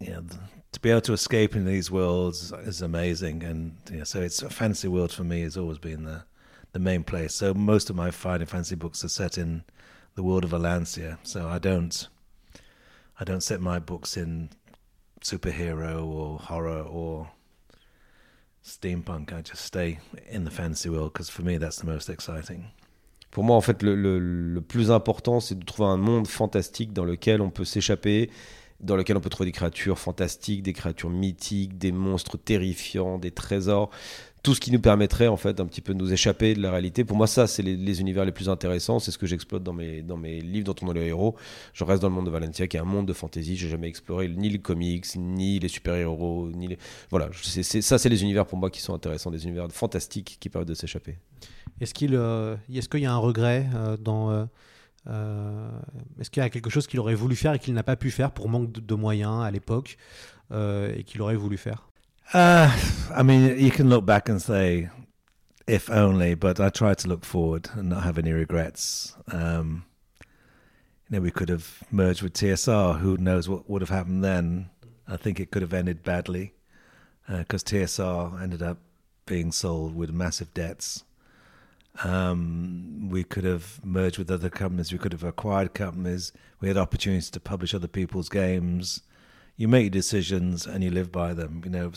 [0.00, 0.24] you know,
[0.72, 4.42] to be able to escape in these worlds is amazing, and you know, so it's
[4.42, 6.24] a fantasy world for me has always been the
[6.72, 7.34] the main place.
[7.34, 9.64] So most of my Final Fantasy books are set in
[10.14, 11.18] the world of Alancia.
[11.22, 12.08] So I don't
[13.18, 14.50] I don't set my books in
[15.22, 17.26] superhero or horror or
[18.64, 19.32] steampunk.
[19.32, 19.98] I just stay
[20.30, 22.64] in the fantasy world because for me that's the most exciting.
[23.30, 26.92] Pour moi, en fait, le, le, le plus important, c'est de trouver un monde fantastique
[26.92, 28.28] dans lequel on peut s'échapper,
[28.80, 33.30] dans lequel on peut trouver des créatures fantastiques, des créatures mythiques, des monstres terrifiants, des
[33.30, 33.90] trésors
[34.42, 36.70] tout ce qui nous permettrait en fait un petit peu de nous échapper de la
[36.70, 37.04] réalité.
[37.04, 38.98] Pour moi, ça, c'est les, les, univers les plus intéressants.
[38.98, 41.36] C'est ce que j'exploite dans mes, dans mes livres dont on est le héros.
[41.74, 43.56] Je reste dans le monde de Valencia, qui est un monde de fantasy.
[43.56, 46.78] J'ai jamais exploré ni le comics, ni les super-héros, ni les...
[47.10, 50.68] Voilà, ça, c'est les univers pour moi qui sont intéressants, des univers fantastiques qui permettent
[50.68, 51.18] de s'échapper.
[51.80, 54.30] Est-ce qu'il, euh, qu'il y a un regret euh, dans...
[54.30, 54.46] Euh...
[56.20, 58.10] Est-ce qu'il y a quelque chose qu'il aurait voulu faire et qu'il n'a pas pu
[58.10, 59.96] faire pour manque de, moyens à l'époque
[60.52, 61.89] et qu'il aurait voulu faire?
[62.32, 62.78] Uh,
[63.12, 64.88] I mean, you can look back and say,
[65.66, 69.16] if only, but I try to look forward and not have any regrets.
[69.32, 69.84] Um,
[70.20, 73.00] you know, we could have merged with TSR.
[73.00, 74.70] Who knows what would have happened then?
[75.08, 76.54] I think it could have ended badly
[77.26, 78.78] because uh, TSR ended up
[79.26, 81.02] being sold with massive debts.
[82.04, 84.92] Um, we could have merged with other companies.
[84.92, 86.32] We could have acquired companies.
[86.60, 89.02] We had opportunities to publish other people's games
[89.60, 91.60] you make decisions and you live by them.
[91.62, 91.92] You know,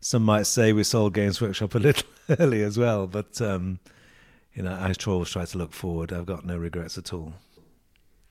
[0.00, 2.08] some might say we sold Games Workshop a little
[2.38, 3.78] early as well, but um,
[4.54, 6.14] you know, I always try to look forward.
[6.14, 7.34] I've got no regrets at all.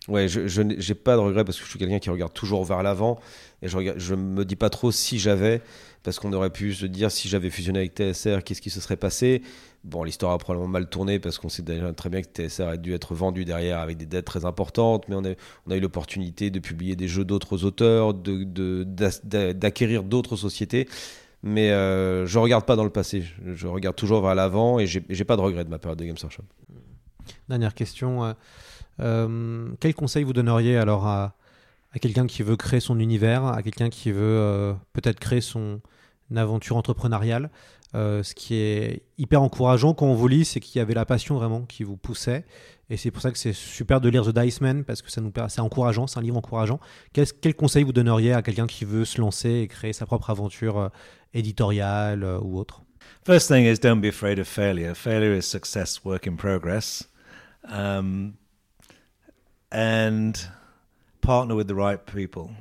[0.07, 2.81] Ouais, je n'ai pas de regrets parce que je suis quelqu'un qui regarde toujours vers
[2.81, 3.19] l'avant
[3.61, 5.61] et je, regarde, je me dis pas trop si j'avais,
[6.03, 8.95] parce qu'on aurait pu se dire si j'avais fusionné avec TSR, qu'est-ce qui se serait
[8.95, 9.41] passé?
[9.83, 12.77] Bon, l'histoire a probablement mal tourné parce qu'on sait déjà très bien que TSR a
[12.77, 15.31] dû être vendu derrière avec des dettes très importantes, mais on a,
[15.65, 20.87] on a eu l'opportunité de publier des jeux d'autres auteurs, d'acquérir de, de, d'autres sociétés.
[21.43, 25.01] Mais euh, je regarde pas dans le passé, je, regarde toujours vers l'avant et j'ai
[25.23, 26.43] pas de regrets de ma période de Games Workshop.
[27.47, 28.23] Dernière question.
[28.23, 28.33] Euh,
[28.99, 31.35] quel conseil vous donneriez alors à,
[32.01, 35.81] quelqu'un qui veut créer son univers, à quelqu'un qui veut euh, peut-être créer son
[36.35, 37.49] aventure entrepreneuriale.
[37.95, 41.05] Euh, ce qui est hyper encourageant quand on vous lit, c'est qu'il y avait la
[41.05, 42.45] passion vraiment qui vous poussait.
[42.89, 45.59] Et c'est pour ça que c'est super de lire The Dice Man parce que c'est
[45.59, 46.79] encourageant, c'est un livre encourageant.
[47.13, 50.77] Quel, conseil vous donneriez à quelqu'un qui veut se lancer et créer sa propre aventure
[50.77, 50.89] euh,
[51.33, 52.81] éditoriale euh, ou autre?
[53.25, 54.95] First thing is don't be afraid of failure.
[54.95, 57.09] Failure is success, work in progress.
[57.69, 58.33] Um,
[59.71, 60.47] and
[61.21, 62.51] partner with the right people.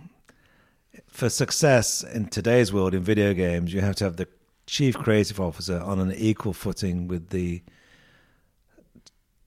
[1.06, 4.28] For success in today's world in video games, you have to have the
[4.66, 7.62] chief creative officer on an equal footing with the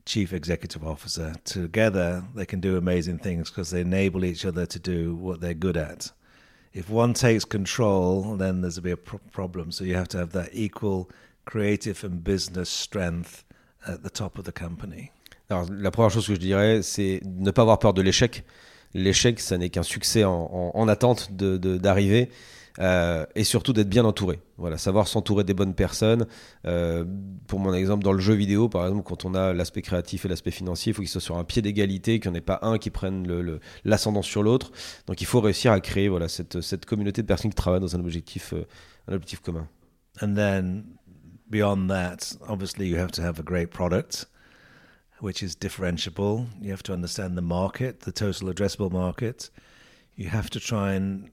[0.06, 1.36] chief executive officer.
[1.44, 5.54] Together, they can do amazing things because they enable each other to do what they're
[5.54, 6.12] good at.
[6.74, 9.72] If one takes control, then there's a bit of problem.
[9.72, 11.10] So you have to have that equal
[11.46, 13.44] creative and business strength
[13.88, 15.12] at the top of the company.
[15.50, 18.44] Alors, la première chose que je dirais, c'est ne pas avoir peur de l'échec.
[18.94, 22.26] L'échec, ça n'est qu'un succès en, en, en attente d'arriver.
[22.26, 22.32] De,
[22.80, 24.40] euh, et surtout d'être bien entouré.
[24.58, 26.28] Voilà, savoir s'entourer des bonnes personnes.
[26.66, 27.04] Euh,
[27.48, 30.30] pour mon exemple, dans le jeu vidéo, par exemple, quand on a l'aspect créatif et
[30.30, 32.60] l'aspect financier, il faut qu'ils soient sur un pied d'égalité, qu'il n'y en ait pas
[32.62, 33.28] un qui prenne
[33.84, 34.72] l'ascendant sur l'autre.
[35.08, 37.96] Donc il faut réussir à créer voilà, cette, cette communauté de personnes qui travaillent dans
[37.96, 38.66] un objectif, euh,
[39.10, 39.68] un objectif commun.
[40.22, 40.86] And then
[41.50, 44.30] beyond that, obviously you have to have a great product.
[45.20, 46.48] Which is differentiable.
[46.62, 49.50] You have to understand the market, the total addressable market.
[50.16, 51.32] You have to try and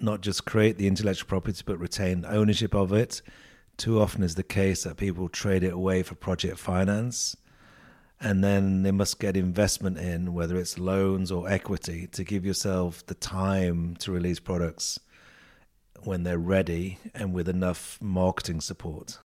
[0.00, 3.22] not just create the intellectual property but retain ownership of it.
[3.76, 7.36] Too often is the case that people trade it away for project finance.
[8.20, 13.06] And then they must get investment in, whether it's loans or equity, to give yourself
[13.06, 14.98] the time to release products
[16.02, 19.18] when they're ready and with enough marketing support.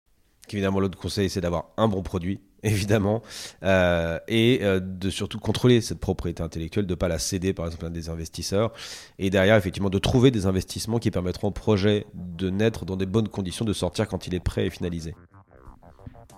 [0.49, 3.21] Évidemment, l'autre conseil, c'est d'avoir un bon produit, évidemment,
[3.63, 7.65] euh, et euh, de surtout contrôler cette propriété intellectuelle, de ne pas la céder par
[7.65, 8.71] exemple à des investisseurs,
[9.19, 13.05] et derrière effectivement de trouver des investissements qui permettront au projet de naître dans des
[13.05, 15.15] bonnes conditions, de sortir quand il est prêt et finalisé.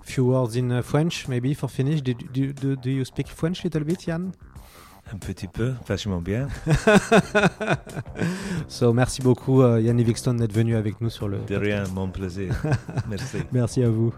[0.05, 2.03] Few words in uh, French, maybe for finish.
[2.03, 4.33] Do, do, do, do you speak French a little bit, Yann?
[5.11, 6.47] Un petit peu, vachement bien.
[8.67, 11.39] so, merci beaucoup, uh, Yann Livingstone, d'être venu avec nous sur le.
[11.47, 12.53] De rien, mon plaisir.
[13.09, 13.37] merci.
[13.51, 14.13] merci à vous.